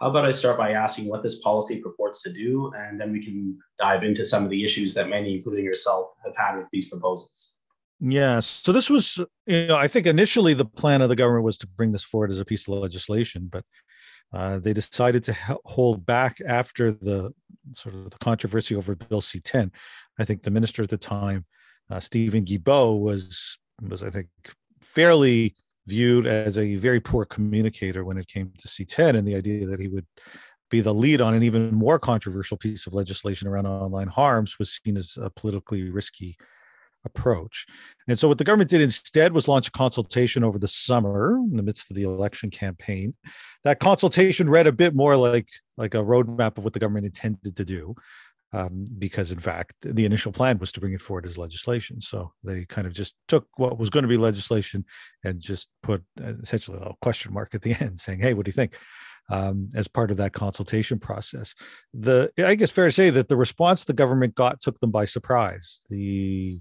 How 0.00 0.10
about 0.10 0.24
I 0.24 0.32
start 0.32 0.58
by 0.58 0.72
asking 0.72 1.08
what 1.08 1.22
this 1.22 1.40
policy 1.40 1.80
purports 1.80 2.22
to 2.24 2.32
do, 2.32 2.72
and 2.76 3.00
then 3.00 3.12
we 3.12 3.24
can 3.24 3.58
dive 3.78 4.02
into 4.02 4.24
some 4.24 4.42
of 4.42 4.50
the 4.50 4.64
issues 4.64 4.92
that 4.94 5.08
many, 5.08 5.36
including 5.36 5.64
yourself, 5.64 6.12
have 6.24 6.34
had 6.36 6.58
with 6.58 6.66
these 6.72 6.88
proposals. 6.88 7.54
Yeah. 8.04 8.40
So 8.40 8.72
this 8.72 8.90
was, 8.90 9.20
you 9.46 9.68
know, 9.68 9.76
I 9.76 9.86
think 9.86 10.06
initially 10.06 10.54
the 10.54 10.64
plan 10.64 11.02
of 11.02 11.08
the 11.08 11.14
government 11.14 11.44
was 11.44 11.56
to 11.58 11.68
bring 11.68 11.92
this 11.92 12.02
forward 12.02 12.32
as 12.32 12.40
a 12.40 12.44
piece 12.44 12.66
of 12.66 12.74
legislation, 12.74 13.48
but 13.50 13.64
uh, 14.32 14.58
they 14.58 14.72
decided 14.72 15.22
to 15.24 15.36
hold 15.64 16.04
back 16.04 16.38
after 16.44 16.90
the 16.90 17.32
sort 17.74 17.94
of 17.94 18.10
the 18.10 18.18
controversy 18.18 18.74
over 18.74 18.96
Bill 18.96 19.20
C-10. 19.20 19.70
I 20.18 20.24
think 20.24 20.42
the 20.42 20.50
minister 20.50 20.82
at 20.82 20.88
the 20.88 20.98
time, 20.98 21.46
uh, 21.90 22.00
Steven 22.00 22.44
Guilbeault, 22.44 23.00
was 23.00 23.56
was 23.80 24.02
I 24.02 24.10
think 24.10 24.28
fairly 24.80 25.54
viewed 25.86 26.26
as 26.26 26.58
a 26.58 26.74
very 26.76 26.98
poor 26.98 27.24
communicator 27.24 28.04
when 28.04 28.18
it 28.18 28.26
came 28.26 28.52
to 28.58 28.68
C10, 28.68 29.16
and 29.16 29.28
the 29.28 29.36
idea 29.36 29.66
that 29.66 29.78
he 29.78 29.86
would 29.86 30.06
be 30.70 30.80
the 30.80 30.94
lead 30.94 31.20
on 31.20 31.34
an 31.34 31.42
even 31.44 31.72
more 31.72 32.00
controversial 32.00 32.56
piece 32.56 32.86
of 32.86 32.94
legislation 32.94 33.46
around 33.46 33.66
online 33.66 34.08
harms 34.08 34.58
was 34.58 34.80
seen 34.82 34.96
as 34.96 35.16
a 35.20 35.30
politically 35.30 35.90
risky 35.90 36.36
approach. 37.04 37.66
And 38.08 38.18
so, 38.18 38.28
what 38.28 38.38
the 38.38 38.44
government 38.44 38.70
did 38.70 38.80
instead 38.80 39.32
was 39.32 39.48
launch 39.48 39.68
a 39.68 39.72
consultation 39.72 40.44
over 40.44 40.58
the 40.58 40.68
summer 40.68 41.36
in 41.36 41.56
the 41.56 41.62
midst 41.62 41.90
of 41.90 41.96
the 41.96 42.02
election 42.02 42.50
campaign. 42.50 43.14
That 43.64 43.80
consultation 43.80 44.50
read 44.50 44.66
a 44.66 44.72
bit 44.72 44.94
more 44.94 45.16
like 45.16 45.48
like 45.76 45.94
a 45.94 45.98
roadmap 45.98 46.58
of 46.58 46.64
what 46.64 46.72
the 46.72 46.80
government 46.80 47.06
intended 47.06 47.56
to 47.56 47.64
do 47.64 47.94
um, 48.52 48.84
because 48.98 49.32
in 49.32 49.38
fact 49.38 49.74
the 49.82 50.04
initial 50.04 50.32
plan 50.32 50.58
was 50.58 50.72
to 50.72 50.80
bring 50.80 50.92
it 50.92 51.00
forward 51.00 51.26
as 51.26 51.38
legislation. 51.38 52.00
So 52.00 52.32
they 52.44 52.64
kind 52.64 52.86
of 52.86 52.92
just 52.92 53.14
took 53.28 53.46
what 53.56 53.78
was 53.78 53.90
going 53.90 54.02
to 54.02 54.08
be 54.08 54.16
legislation 54.16 54.84
and 55.24 55.40
just 55.40 55.68
put 55.82 56.02
uh, 56.22 56.34
essentially 56.42 56.78
a 56.80 56.92
question 57.00 57.32
mark 57.32 57.54
at 57.54 57.62
the 57.62 57.74
end, 57.80 57.98
saying, 57.98 58.20
"Hey, 58.20 58.34
what 58.34 58.44
do 58.44 58.50
you 58.50 58.54
think?" 58.54 58.76
Um, 59.30 59.68
as 59.74 59.88
part 59.88 60.10
of 60.10 60.16
that 60.18 60.32
consultation 60.32 60.98
process. 60.98 61.54
The 61.94 62.30
I 62.38 62.54
guess 62.54 62.70
fair 62.70 62.86
to 62.86 62.92
say 62.92 63.08
that 63.10 63.28
the 63.28 63.36
response 63.36 63.84
the 63.84 63.92
government 63.92 64.34
got 64.34 64.60
took 64.60 64.78
them 64.80 64.90
by 64.90 65.04
surprise. 65.06 65.80
The 65.88 66.60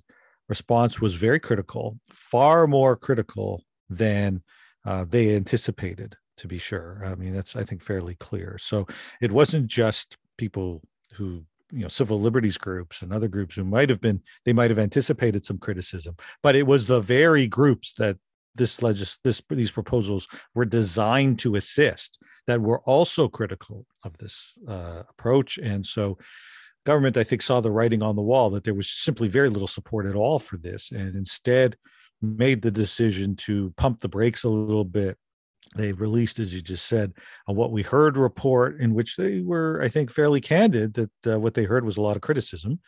response 0.51 0.99
was 0.99 1.15
very 1.15 1.39
critical, 1.39 1.97
far 2.11 2.67
more 2.67 2.95
critical 2.95 3.63
than 3.89 4.43
uh, 4.85 5.05
they 5.07 5.35
anticipated. 5.35 6.15
To 6.37 6.47
be 6.47 6.57
sure, 6.57 7.03
I 7.05 7.13
mean 7.15 7.33
that's 7.35 7.55
I 7.55 7.63
think 7.63 7.83
fairly 7.83 8.15
clear. 8.15 8.57
So 8.57 8.87
it 9.21 9.31
wasn't 9.31 9.67
just 9.67 10.17
people 10.37 10.81
who 11.13 11.43
you 11.71 11.83
know 11.83 11.87
civil 11.87 12.19
liberties 12.19 12.57
groups 12.57 13.01
and 13.01 13.13
other 13.13 13.27
groups 13.27 13.55
who 13.55 13.63
might 13.63 13.89
have 13.89 14.01
been 14.01 14.19
they 14.45 14.53
might 14.53 14.71
have 14.71 14.79
anticipated 14.79 15.45
some 15.45 15.57
criticism 15.57 16.15
but 16.43 16.55
it 16.55 16.65
was 16.67 16.85
the 16.85 16.99
very 16.99 17.47
groups 17.47 17.93
that 17.93 18.17
this 18.55 18.81
legis 18.81 19.19
this 19.23 19.41
these 19.49 19.71
proposals 19.71 20.27
were 20.55 20.65
designed 20.65 21.39
to 21.39 21.55
assist 21.55 22.19
that 22.47 22.61
were 22.61 22.81
also 22.81 23.29
critical 23.29 23.85
of 24.03 24.17
this 24.17 24.57
uh, 24.67 25.03
approach 25.09 25.57
and 25.59 25.85
so 25.85 26.17
government 26.85 27.17
i 27.17 27.23
think 27.23 27.41
saw 27.41 27.61
the 27.61 27.71
writing 27.71 28.01
on 28.01 28.15
the 28.15 28.21
wall 28.21 28.49
that 28.49 28.63
there 28.63 28.73
was 28.73 28.89
simply 28.89 29.27
very 29.27 29.49
little 29.49 29.67
support 29.67 30.05
at 30.05 30.15
all 30.15 30.39
for 30.39 30.57
this 30.57 30.91
and 30.91 31.15
instead 31.15 31.75
made 32.21 32.61
the 32.61 32.71
decision 32.71 33.35
to 33.35 33.73
pump 33.77 33.99
the 33.99 34.09
brakes 34.09 34.43
a 34.43 34.49
little 34.49 34.85
bit. 34.85 35.17
They 35.75 35.93
released, 35.93 36.39
as 36.39 36.53
you 36.53 36.61
just 36.61 36.87
said, 36.87 37.13
a 37.47 37.53
what 37.53 37.71
we 37.71 37.81
heard 37.81 38.17
report 38.17 38.79
in 38.79 38.93
which 38.93 39.15
they 39.15 39.41
were, 39.41 39.81
I 39.81 39.87
think, 39.87 40.11
fairly 40.11 40.41
candid 40.41 40.93
that 40.95 41.33
uh, 41.33 41.39
what 41.39 41.53
they 41.53 41.63
heard 41.63 41.85
was 41.85 41.97
a 41.97 42.01
lot 42.01 42.15
of 42.15 42.21
criticism, 42.21 42.79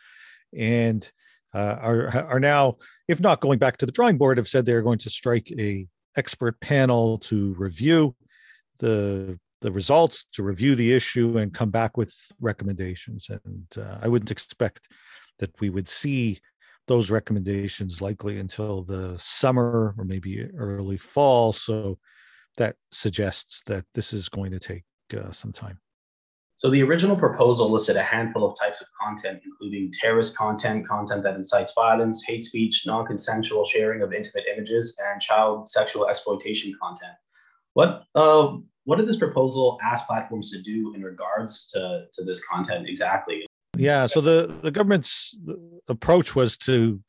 and 0.56 1.10
uh, 1.54 1.76
are 1.80 2.08
are 2.28 2.40
now, 2.40 2.76
if 3.08 3.20
not 3.20 3.40
going 3.40 3.58
back 3.58 3.78
to 3.78 3.86
the 3.86 3.92
drawing 3.92 4.18
board, 4.18 4.36
have 4.36 4.48
said 4.48 4.66
they're 4.66 4.82
going 4.82 4.98
to 4.98 5.10
strike 5.10 5.50
a 5.58 5.86
expert 6.16 6.60
panel 6.60 7.18
to 7.18 7.54
review 7.54 8.14
the 8.80 9.38
the 9.64 9.72
results, 9.72 10.26
to 10.34 10.42
review 10.42 10.74
the 10.74 10.92
issue, 10.92 11.38
and 11.38 11.54
come 11.54 11.70
back 11.70 11.96
with 11.96 12.14
recommendations. 12.38 13.30
And 13.30 13.66
uh, 13.78 13.96
I 14.02 14.08
wouldn't 14.08 14.30
expect 14.30 14.86
that 15.38 15.58
we 15.58 15.70
would 15.70 15.88
see 15.88 16.38
those 16.86 17.10
recommendations 17.10 18.02
likely 18.02 18.38
until 18.38 18.82
the 18.82 19.16
summer 19.18 19.94
or 19.96 20.04
maybe 20.04 20.44
early 20.58 20.98
fall. 20.98 21.54
So 21.54 21.98
that 22.58 22.76
suggests 22.92 23.62
that 23.64 23.86
this 23.94 24.12
is 24.12 24.28
going 24.28 24.52
to 24.52 24.58
take 24.58 24.84
uh, 25.16 25.30
some 25.30 25.50
time. 25.50 25.80
So 26.56 26.68
the 26.68 26.82
original 26.82 27.16
proposal 27.16 27.70
listed 27.70 27.96
a 27.96 28.02
handful 28.02 28.44
of 28.44 28.58
types 28.60 28.82
of 28.82 28.86
content, 29.00 29.40
including 29.46 29.92
terrorist 29.98 30.36
content, 30.36 30.86
content 30.86 31.22
that 31.22 31.36
incites 31.36 31.72
violence, 31.74 32.22
hate 32.22 32.44
speech, 32.44 32.84
non-consensual 32.86 33.64
sharing 33.64 34.02
of 34.02 34.12
intimate 34.12 34.44
images, 34.54 34.94
and 35.02 35.22
child 35.22 35.70
sexual 35.70 36.06
exploitation 36.06 36.74
content. 36.78 37.16
What 37.72 38.04
uh, 38.14 38.58
what 38.84 38.96
did 38.96 39.08
this 39.08 39.16
proposal 39.16 39.78
ask 39.82 40.06
platforms 40.06 40.50
to 40.50 40.60
do 40.60 40.94
in 40.94 41.02
regards 41.02 41.70
to, 41.70 42.04
to 42.14 42.24
this 42.24 42.42
content 42.44 42.88
exactly? 42.88 43.46
Yeah, 43.76 44.06
so 44.06 44.20
the, 44.20 44.54
the 44.62 44.70
government's 44.70 45.36
approach 45.88 46.36
was 46.36 46.56
to 46.58 47.00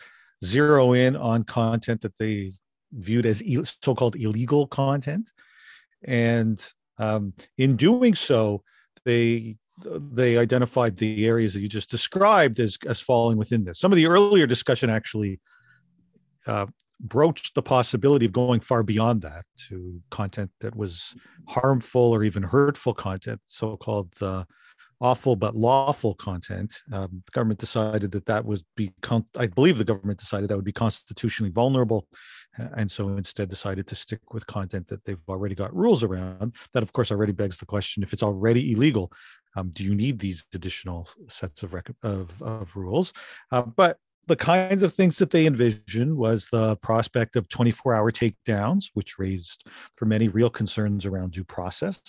zero 0.44 0.94
in 0.94 1.16
on 1.16 1.44
content 1.44 2.02
that 2.02 2.18
they 2.18 2.54
viewed 2.92 3.26
as 3.26 3.44
so-called 3.82 4.16
illegal 4.16 4.68
content, 4.68 5.32
and 6.04 6.66
um, 6.98 7.34
in 7.58 7.76
doing 7.76 8.16
so, 8.16 8.64
they 9.04 9.58
they 9.84 10.38
identified 10.38 10.96
the 10.96 11.28
areas 11.28 11.54
that 11.54 11.60
you 11.60 11.68
just 11.68 11.92
described 11.92 12.60
as 12.60 12.78
as 12.88 13.02
falling 13.02 13.38
within 13.38 13.64
this. 13.64 13.80
Some 13.80 13.92
of 13.92 13.98
the 13.98 14.08
earlier 14.08 14.48
discussion 14.48 14.90
actually 14.90 15.40
uh, 16.48 16.66
broached 17.00 17.56
the 17.56 17.62
possibility 17.62 18.26
of 18.26 18.32
going 18.32 18.60
far 18.60 18.84
beyond 18.84 19.22
that 19.22 19.46
to 19.68 20.02
content 20.12 20.52
that 20.60 20.76
was 20.76 21.16
harmful 21.48 22.02
or 22.02 22.24
even 22.24 22.44
hurtful 22.44 22.94
content, 22.94 23.42
so-called 23.46 24.14
uh, 24.22 24.44
awful 25.02 25.36
but 25.36 25.56
lawful 25.56 26.14
content. 26.16 26.82
Um, 26.92 27.24
the 27.26 27.32
government 27.32 27.60
decided 27.60 28.12
that 28.12 28.26
that 28.26 28.46
was 28.46 28.64
be, 28.76 28.92
con- 29.02 29.26
I 29.38 29.48
believe 29.48 29.78
the 29.78 29.84
government 29.84 30.20
decided 30.20 30.50
that 30.50 30.56
would 30.56 30.66
be 30.66 30.72
constitutionally 30.72 31.52
vulnerable, 31.52 32.08
and 32.58 32.90
so 32.90 33.10
instead 33.10 33.50
decided 33.50 33.88
to 33.88 33.96
stick 33.96 34.34
with 34.34 34.48
content 34.48 34.88
that 34.88 35.04
they've 35.04 35.18
already 35.28 35.56
got 35.56 35.76
rules 35.76 36.04
around. 36.04 36.56
That, 36.74 36.84
of 36.84 36.94
course, 36.94 37.12
already 37.12 37.34
begs 37.34 37.58
the 37.58 37.66
question: 37.66 38.04
if 38.04 38.14
it's 38.14 38.24
already 38.24 38.72
illegal, 38.72 39.12
um, 39.56 39.72
do 39.74 39.84
you 39.84 39.96
need 39.96 40.20
these 40.20 40.46
additional 40.54 41.10
sets 41.28 41.64
of 41.64 41.74
rec- 41.74 41.92
of, 42.04 42.42
of, 42.42 42.76
rules? 42.76 43.14
Uh, 43.52 43.64
but 43.64 43.98
the 44.28 44.36
kinds 44.36 44.84
of 44.84 44.94
things 44.94 45.18
that 45.20 45.30
they 45.30 45.46
envisioned 45.46 46.16
was 46.18 46.48
the 46.52 46.76
prospect 46.78 47.36
of 47.36 47.48
24-hour 47.50 48.12
takedowns, 48.12 48.86
which 48.94 49.20
raised 49.20 49.68
for 49.94 50.06
many 50.06 50.28
real 50.28 50.50
concerns 50.50 51.06
around 51.06 51.32
due 51.32 51.44
process. 51.44 52.02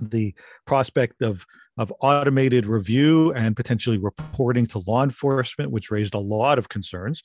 The 0.00 0.34
prospect 0.66 1.22
of 1.22 1.46
of 1.78 1.92
automated 2.00 2.66
review 2.66 3.32
and 3.34 3.54
potentially 3.56 3.98
reporting 3.98 4.66
to 4.66 4.80
law 4.80 5.04
enforcement, 5.04 5.70
which 5.70 5.92
raised 5.92 6.14
a 6.14 6.18
lot 6.18 6.58
of 6.58 6.68
concerns. 6.68 7.22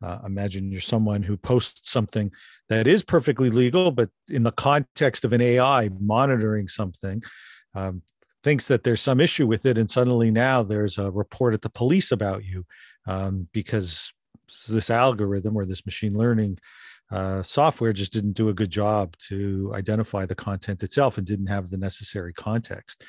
Uh, 0.00 0.18
imagine 0.24 0.70
you're 0.70 0.80
someone 0.80 1.20
who 1.24 1.36
posts 1.36 1.90
something 1.90 2.30
that 2.68 2.86
is 2.86 3.02
perfectly 3.02 3.50
legal, 3.50 3.90
but 3.90 4.08
in 4.28 4.44
the 4.44 4.52
context 4.52 5.24
of 5.24 5.32
an 5.32 5.40
AI 5.40 5.90
monitoring 6.00 6.68
something, 6.68 7.20
um, 7.74 8.00
thinks 8.44 8.68
that 8.68 8.84
there's 8.84 9.00
some 9.00 9.20
issue 9.20 9.48
with 9.48 9.66
it, 9.66 9.76
and 9.76 9.90
suddenly 9.90 10.30
now 10.30 10.62
there's 10.62 10.96
a 10.96 11.10
report 11.10 11.52
at 11.52 11.62
the 11.62 11.68
police 11.68 12.12
about 12.12 12.44
you 12.44 12.64
um, 13.08 13.48
because 13.52 14.12
this 14.68 14.90
algorithm 14.90 15.56
or 15.56 15.64
this 15.64 15.84
machine 15.84 16.14
learning 16.16 16.58
uh, 17.10 17.42
software 17.42 17.92
just 17.92 18.12
didn't 18.12 18.32
do 18.32 18.50
a 18.50 18.54
good 18.54 18.70
job 18.70 19.16
to 19.16 19.72
identify 19.74 20.26
the 20.26 20.34
content 20.34 20.82
itself 20.82 21.16
and 21.16 21.26
didn't 21.26 21.46
have 21.46 21.70
the 21.70 21.78
necessary 21.78 22.34
context. 22.34 23.02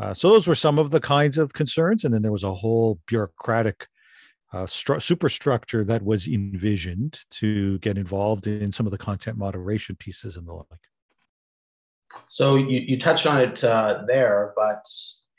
Uh, 0.00 0.14
so 0.14 0.30
those 0.30 0.48
were 0.48 0.54
some 0.54 0.78
of 0.78 0.90
the 0.90 1.00
kinds 1.00 1.36
of 1.36 1.52
concerns, 1.52 2.04
and 2.04 2.14
then 2.14 2.22
there 2.22 2.32
was 2.32 2.44
a 2.44 2.54
whole 2.54 2.98
bureaucratic 3.06 3.86
uh, 4.54 4.64
stru- 4.64 5.02
superstructure 5.02 5.84
that 5.84 6.02
was 6.02 6.26
envisioned 6.26 7.20
to 7.30 7.78
get 7.80 7.98
involved 7.98 8.46
in 8.46 8.72
some 8.72 8.86
of 8.86 8.92
the 8.92 8.98
content 8.98 9.36
moderation 9.36 9.96
pieces 9.96 10.36
and 10.38 10.46
the 10.46 10.52
like. 10.52 10.66
So 12.26 12.56
you, 12.56 12.80
you 12.80 12.98
touched 12.98 13.26
on 13.26 13.40
it 13.40 13.62
uh, 13.64 14.02
there, 14.06 14.52
but 14.56 14.84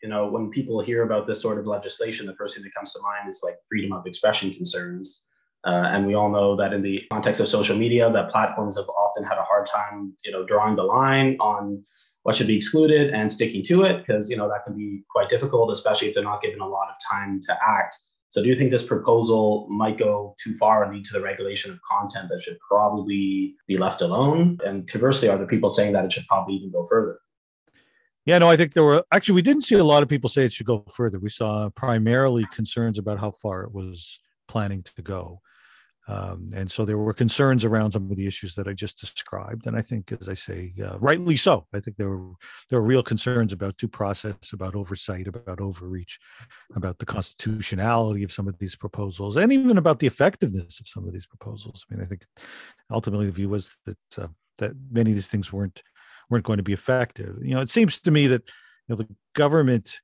you 0.03 0.09
know 0.09 0.27
when 0.27 0.51
people 0.51 0.81
hear 0.81 1.03
about 1.03 1.25
this 1.25 1.41
sort 1.41 1.57
of 1.57 1.65
legislation, 1.65 2.25
the 2.25 2.35
first 2.35 2.55
thing 2.55 2.63
that 2.63 2.73
comes 2.75 2.91
to 2.91 3.01
mind 3.01 3.29
is 3.29 3.41
like 3.43 3.55
freedom 3.69 3.93
of 3.93 4.05
expression 4.05 4.53
concerns. 4.53 5.23
Uh, 5.65 5.87
and 5.93 6.05
we 6.05 6.13
all 6.13 6.29
know 6.29 6.57
that 6.57 6.73
in 6.73 6.81
the 6.81 7.01
context 7.09 7.39
of 7.39 7.47
social 7.47 7.77
media, 7.77 8.11
that 8.11 8.29
platforms 8.29 8.75
have 8.75 8.89
often 8.89 9.23
had 9.23 9.37
a 9.37 9.43
hard 9.43 9.65
time, 9.65 10.13
you 10.25 10.31
know, 10.31 10.45
drawing 10.45 10.75
the 10.75 10.83
line 10.83 11.37
on 11.39 11.81
what 12.23 12.35
should 12.35 12.47
be 12.47 12.57
excluded 12.57 13.13
and 13.13 13.31
sticking 13.31 13.63
to 13.63 13.83
it 13.83 14.05
because 14.05 14.29
you 14.29 14.37
know 14.37 14.49
that 14.49 14.63
can 14.65 14.75
be 14.75 15.03
quite 15.09 15.29
difficult 15.29 15.71
especially 15.71 16.07
if 16.07 16.15
they're 16.15 16.23
not 16.23 16.41
given 16.41 16.59
a 16.59 16.67
lot 16.67 16.89
of 16.89 16.95
time 17.09 17.39
to 17.45 17.57
act. 17.65 17.97
So 18.29 18.41
do 18.41 18.49
you 18.49 18.55
think 18.55 18.71
this 18.71 18.83
proposal 18.83 19.67
might 19.69 19.99
go 19.99 20.35
too 20.43 20.57
far 20.57 20.83
and 20.83 20.91
lead 20.91 21.05
to 21.05 21.13
the 21.13 21.21
regulation 21.21 21.71
of 21.71 21.79
content 21.87 22.29
that 22.29 22.41
should 22.41 22.57
probably 22.67 23.55
be 23.67 23.77
left 23.77 24.01
alone? 24.01 24.57
And 24.65 24.89
conversely 24.89 25.29
are 25.29 25.37
there 25.37 25.45
people 25.45 25.69
saying 25.69 25.93
that 25.93 26.03
it 26.03 26.11
should 26.11 26.25
probably 26.27 26.55
even 26.55 26.71
go 26.71 26.87
further 26.89 27.19
yeah, 28.25 28.37
no, 28.37 28.49
I 28.49 28.57
think 28.57 28.73
there 28.73 28.83
were 28.83 29.03
actually 29.11 29.35
we 29.35 29.41
didn't 29.41 29.63
see 29.63 29.75
a 29.75 29.83
lot 29.83 30.03
of 30.03 30.09
people 30.09 30.29
say 30.29 30.45
it 30.45 30.53
should 30.53 30.65
go 30.65 30.85
further. 30.93 31.19
We 31.19 31.29
saw 31.29 31.69
primarily 31.69 32.45
concerns 32.51 32.97
about 32.97 33.19
how 33.19 33.31
far 33.31 33.63
it 33.63 33.73
was 33.73 34.19
planning 34.47 34.83
to 34.95 35.01
go. 35.01 35.41
Um, 36.07 36.51
and 36.53 36.69
so 36.69 36.83
there 36.83 36.97
were 36.97 37.13
concerns 37.13 37.63
around 37.63 37.93
some 37.93 38.11
of 38.11 38.17
the 38.17 38.27
issues 38.27 38.55
that 38.55 38.67
I 38.67 38.73
just 38.73 38.99
described. 38.99 39.67
And 39.67 39.77
I 39.77 39.81
think, 39.81 40.11
as 40.19 40.27
I 40.27 40.33
say, 40.33 40.73
uh, 40.83 40.97
rightly 40.99 41.37
so. 41.37 41.65
I 41.73 41.79
think 41.79 41.95
there 41.95 42.09
were 42.09 42.33
there 42.69 42.81
were 42.81 42.87
real 42.87 43.03
concerns 43.03 43.53
about 43.53 43.77
due 43.77 43.87
process, 43.87 44.51
about 44.51 44.75
oversight, 44.75 45.27
about 45.27 45.61
overreach, 45.61 46.19
about 46.75 46.99
the 46.99 47.05
constitutionality 47.05 48.23
of 48.23 48.33
some 48.33 48.49
of 48.49 48.57
these 48.57 48.75
proposals, 48.75 49.37
and 49.37 49.53
even 49.53 49.77
about 49.77 49.99
the 49.99 50.07
effectiveness 50.07 50.79
of 50.81 50.87
some 50.87 51.07
of 51.07 51.13
these 51.13 51.27
proposals. 51.27 51.85
I 51.89 51.95
mean, 51.95 52.03
I 52.03 52.07
think 52.07 52.25
ultimately 52.91 53.27
the 53.27 53.31
view 53.31 53.49
was 53.49 53.77
that 53.85 53.97
uh, 54.17 54.27
that 54.57 54.73
many 54.91 55.11
of 55.11 55.15
these 55.15 55.29
things 55.29 55.53
weren't 55.53 55.83
weren't 56.33 56.43
going 56.43 56.57
to 56.57 56.63
be 56.63 56.73
effective. 56.73 57.37
You 57.41 57.53
know, 57.55 57.61
it 57.61 57.69
seems 57.69 58.01
to 58.01 58.11
me 58.11 58.27
that 58.27 58.41
you 58.41 58.89
know 58.89 58.95
the 58.95 59.07
government 59.35 60.01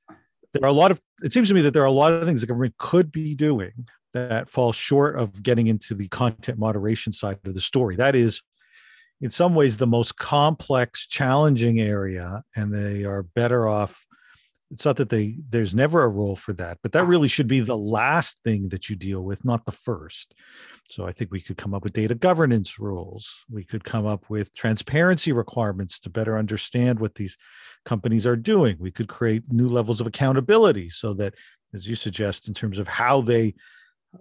there 0.52 0.64
are 0.64 0.68
a 0.68 0.72
lot 0.72 0.90
of 0.90 1.00
it 1.22 1.32
seems 1.32 1.48
to 1.48 1.54
me 1.54 1.60
that 1.62 1.72
there 1.74 1.82
are 1.82 1.86
a 1.86 1.90
lot 1.90 2.12
of 2.12 2.24
things 2.24 2.40
the 2.40 2.46
government 2.46 2.74
could 2.78 3.12
be 3.12 3.34
doing 3.34 3.72
that 4.12 4.48
fall 4.48 4.72
short 4.72 5.18
of 5.18 5.42
getting 5.42 5.66
into 5.66 5.94
the 5.94 6.08
content 6.08 6.58
moderation 6.58 7.12
side 7.12 7.38
of 7.44 7.54
the 7.54 7.60
story. 7.60 7.96
That 7.96 8.16
is, 8.16 8.42
in 9.20 9.30
some 9.30 9.54
ways, 9.54 9.76
the 9.76 9.86
most 9.86 10.16
complex, 10.16 11.06
challenging 11.06 11.80
area, 11.80 12.42
and 12.56 12.74
they 12.74 13.04
are 13.04 13.22
better 13.22 13.68
off. 13.68 14.04
It's 14.70 14.84
not 14.84 14.96
that 14.98 15.08
they 15.08 15.36
there's 15.48 15.74
never 15.74 16.04
a 16.04 16.08
role 16.08 16.36
for 16.36 16.52
that, 16.54 16.78
but 16.82 16.92
that 16.92 17.06
really 17.06 17.26
should 17.26 17.48
be 17.48 17.60
the 17.60 17.76
last 17.76 18.38
thing 18.44 18.68
that 18.68 18.88
you 18.88 18.94
deal 18.94 19.22
with, 19.24 19.44
not 19.44 19.66
the 19.66 19.72
first. 19.72 20.34
So 20.90 21.06
I 21.06 21.12
think 21.12 21.32
we 21.32 21.40
could 21.40 21.56
come 21.56 21.74
up 21.74 21.82
with 21.82 21.92
data 21.92 22.14
governance 22.14 22.78
rules. 22.78 23.44
We 23.50 23.64
could 23.64 23.82
come 23.82 24.06
up 24.06 24.24
with 24.28 24.54
transparency 24.54 25.32
requirements 25.32 25.98
to 26.00 26.10
better 26.10 26.38
understand 26.38 27.00
what 27.00 27.16
these 27.16 27.36
companies 27.84 28.26
are 28.26 28.36
doing. 28.36 28.76
We 28.78 28.92
could 28.92 29.08
create 29.08 29.42
new 29.50 29.68
levels 29.68 30.00
of 30.00 30.06
accountability 30.06 30.90
so 30.90 31.14
that, 31.14 31.34
as 31.74 31.88
you 31.88 31.96
suggest, 31.96 32.46
in 32.46 32.54
terms 32.54 32.78
of 32.78 32.86
how 32.86 33.22
they 33.22 33.54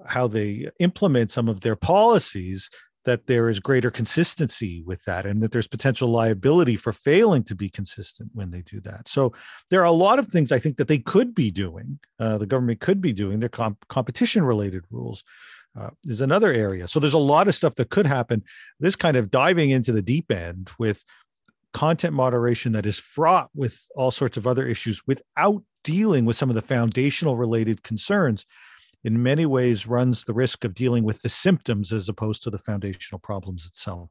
how 0.05 0.27
they 0.27 0.69
implement 0.79 1.31
some 1.31 1.49
of 1.49 1.61
their 1.61 1.75
policies 1.75 2.69
that 3.09 3.25
there 3.25 3.49
is 3.49 3.59
greater 3.59 3.89
consistency 3.89 4.83
with 4.85 5.03
that 5.05 5.25
and 5.25 5.41
that 5.41 5.51
there's 5.51 5.67
potential 5.67 6.09
liability 6.09 6.75
for 6.75 6.93
failing 6.93 7.43
to 7.43 7.55
be 7.55 7.67
consistent 7.67 8.29
when 8.35 8.51
they 8.51 8.61
do 8.61 8.79
that. 8.81 9.07
So 9.07 9.33
there 9.71 9.81
are 9.81 9.85
a 9.85 9.91
lot 9.91 10.19
of 10.19 10.27
things 10.27 10.51
i 10.51 10.59
think 10.59 10.77
that 10.77 10.87
they 10.87 10.99
could 10.99 11.33
be 11.33 11.49
doing 11.49 11.97
uh, 12.19 12.37
the 12.37 12.45
government 12.45 12.79
could 12.79 13.01
be 13.01 13.11
doing 13.11 13.39
their 13.39 13.49
comp- 13.49 13.87
competition 13.87 14.43
related 14.43 14.83
rules 14.91 15.23
uh, 15.79 15.89
is 16.05 16.21
another 16.21 16.51
area. 16.51 16.87
So 16.87 16.99
there's 16.99 17.13
a 17.13 17.29
lot 17.35 17.47
of 17.47 17.55
stuff 17.55 17.75
that 17.75 17.89
could 17.89 18.05
happen. 18.05 18.43
This 18.79 18.95
kind 18.95 19.17
of 19.17 19.31
diving 19.31 19.71
into 19.71 19.91
the 19.91 20.01
deep 20.01 20.31
end 20.31 20.69
with 20.77 21.03
content 21.73 22.13
moderation 22.13 22.73
that 22.73 22.85
is 22.85 22.99
fraught 22.99 23.49
with 23.55 23.79
all 23.95 24.11
sorts 24.11 24.37
of 24.37 24.45
other 24.45 24.67
issues 24.67 25.01
without 25.07 25.63
dealing 25.83 26.25
with 26.25 26.37
some 26.37 26.49
of 26.49 26.55
the 26.55 26.61
foundational 26.61 27.37
related 27.37 27.81
concerns 27.81 28.45
in 29.03 29.23
many 29.23 29.45
ways 29.45 29.87
runs 29.87 30.23
the 30.23 30.33
risk 30.33 30.63
of 30.63 30.73
dealing 30.73 31.03
with 31.03 31.21
the 31.21 31.29
symptoms 31.29 31.93
as 31.93 32.09
opposed 32.09 32.43
to 32.43 32.49
the 32.49 32.59
foundational 32.59 33.19
problems 33.19 33.65
itself. 33.65 34.09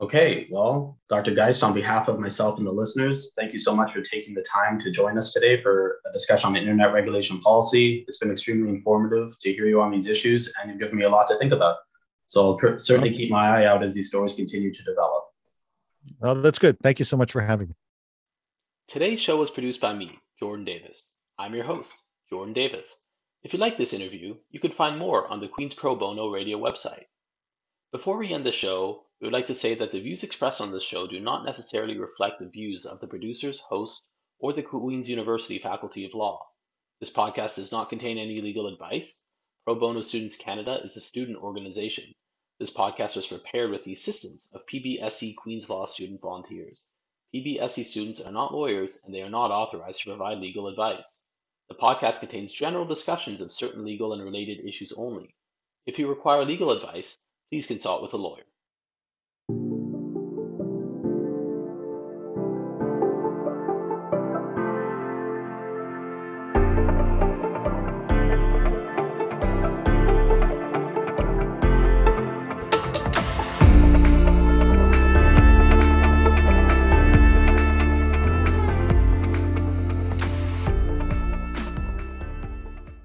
Okay, 0.00 0.48
well, 0.50 0.98
Dr. 1.08 1.32
Geist, 1.32 1.62
on 1.62 1.72
behalf 1.72 2.08
of 2.08 2.18
myself 2.18 2.58
and 2.58 2.66
the 2.66 2.72
listeners, 2.72 3.30
thank 3.36 3.52
you 3.52 3.58
so 3.58 3.74
much 3.74 3.92
for 3.92 4.02
taking 4.02 4.34
the 4.34 4.42
time 4.42 4.80
to 4.80 4.90
join 4.90 5.16
us 5.16 5.32
today 5.32 5.62
for 5.62 6.00
a 6.08 6.12
discussion 6.12 6.48
on 6.48 6.56
internet 6.56 6.92
regulation 6.92 7.40
policy. 7.40 8.04
It's 8.08 8.18
been 8.18 8.32
extremely 8.32 8.70
informative 8.70 9.38
to 9.38 9.52
hear 9.52 9.66
you 9.66 9.80
on 9.80 9.92
these 9.92 10.08
issues, 10.08 10.52
and 10.60 10.70
you've 10.70 10.80
given 10.80 10.98
me 10.98 11.04
a 11.04 11.08
lot 11.08 11.28
to 11.28 11.38
think 11.38 11.52
about. 11.52 11.76
So 12.26 12.58
I'll 12.58 12.78
certainly 12.78 13.12
keep 13.12 13.30
my 13.30 13.62
eye 13.62 13.66
out 13.66 13.84
as 13.84 13.94
these 13.94 14.08
stories 14.08 14.34
continue 14.34 14.74
to 14.74 14.82
develop. 14.82 15.24
Well, 16.18 16.34
that's 16.34 16.58
good. 16.58 16.78
Thank 16.82 16.98
you 16.98 17.04
so 17.04 17.16
much 17.16 17.30
for 17.30 17.40
having 17.40 17.68
me. 17.68 17.74
Today's 18.88 19.20
show 19.20 19.38
was 19.38 19.50
produced 19.50 19.80
by 19.80 19.94
me, 19.94 20.18
Jordan 20.40 20.64
Davis. 20.64 21.12
I'm 21.38 21.54
your 21.54 21.64
host, 21.64 21.96
Jordan 22.28 22.54
Davis. 22.54 22.98
If 23.44 23.52
you 23.52 23.58
like 23.58 23.76
this 23.76 23.92
interview, 23.92 24.36
you 24.50 24.60
can 24.60 24.70
find 24.70 24.96
more 24.96 25.26
on 25.26 25.40
the 25.40 25.48
Queen's 25.48 25.74
Pro 25.74 25.96
Bono 25.96 26.28
Radio 26.28 26.58
website. 26.58 27.06
Before 27.90 28.16
we 28.16 28.32
end 28.32 28.46
the 28.46 28.52
show, 28.52 29.06
we 29.20 29.26
would 29.26 29.32
like 29.32 29.48
to 29.48 29.54
say 29.54 29.74
that 29.74 29.90
the 29.90 29.98
views 29.98 30.22
expressed 30.22 30.60
on 30.60 30.70
this 30.70 30.84
show 30.84 31.08
do 31.08 31.18
not 31.18 31.44
necessarily 31.44 31.98
reflect 31.98 32.38
the 32.38 32.48
views 32.48 32.86
of 32.86 33.00
the 33.00 33.08
producers, 33.08 33.58
hosts, 33.58 34.08
or 34.38 34.52
the 34.52 34.62
Queen's 34.62 35.10
University 35.10 35.58
Faculty 35.58 36.04
of 36.04 36.14
Law. 36.14 36.46
This 37.00 37.12
podcast 37.12 37.56
does 37.56 37.72
not 37.72 37.88
contain 37.88 38.16
any 38.16 38.40
legal 38.40 38.68
advice. 38.68 39.18
Pro 39.64 39.74
Bono 39.74 40.02
Students 40.02 40.36
Canada 40.36 40.80
is 40.84 40.96
a 40.96 41.00
student 41.00 41.38
organization. 41.38 42.14
This 42.60 42.72
podcast 42.72 43.16
was 43.16 43.26
prepared 43.26 43.72
with 43.72 43.82
the 43.82 43.92
assistance 43.92 44.50
of 44.52 44.66
PBSC 44.66 45.34
Queen's 45.34 45.68
Law 45.68 45.86
student 45.86 46.20
volunteers. 46.20 46.86
PBSC 47.34 47.86
students 47.86 48.20
are 48.20 48.30
not 48.30 48.54
lawyers 48.54 49.00
and 49.02 49.12
they 49.12 49.22
are 49.22 49.30
not 49.30 49.50
authorized 49.50 50.02
to 50.02 50.10
provide 50.10 50.38
legal 50.38 50.68
advice. 50.68 51.18
The 51.72 51.78
podcast 51.78 52.20
contains 52.20 52.52
general 52.52 52.84
discussions 52.84 53.40
of 53.40 53.50
certain 53.50 53.82
legal 53.82 54.12
and 54.12 54.22
related 54.22 54.62
issues 54.62 54.92
only. 54.92 55.34
If 55.86 55.98
you 55.98 56.06
require 56.06 56.44
legal 56.44 56.70
advice, 56.70 57.20
please 57.48 57.66
consult 57.66 58.02
with 58.02 58.12
a 58.12 58.18
lawyer. 58.18 58.44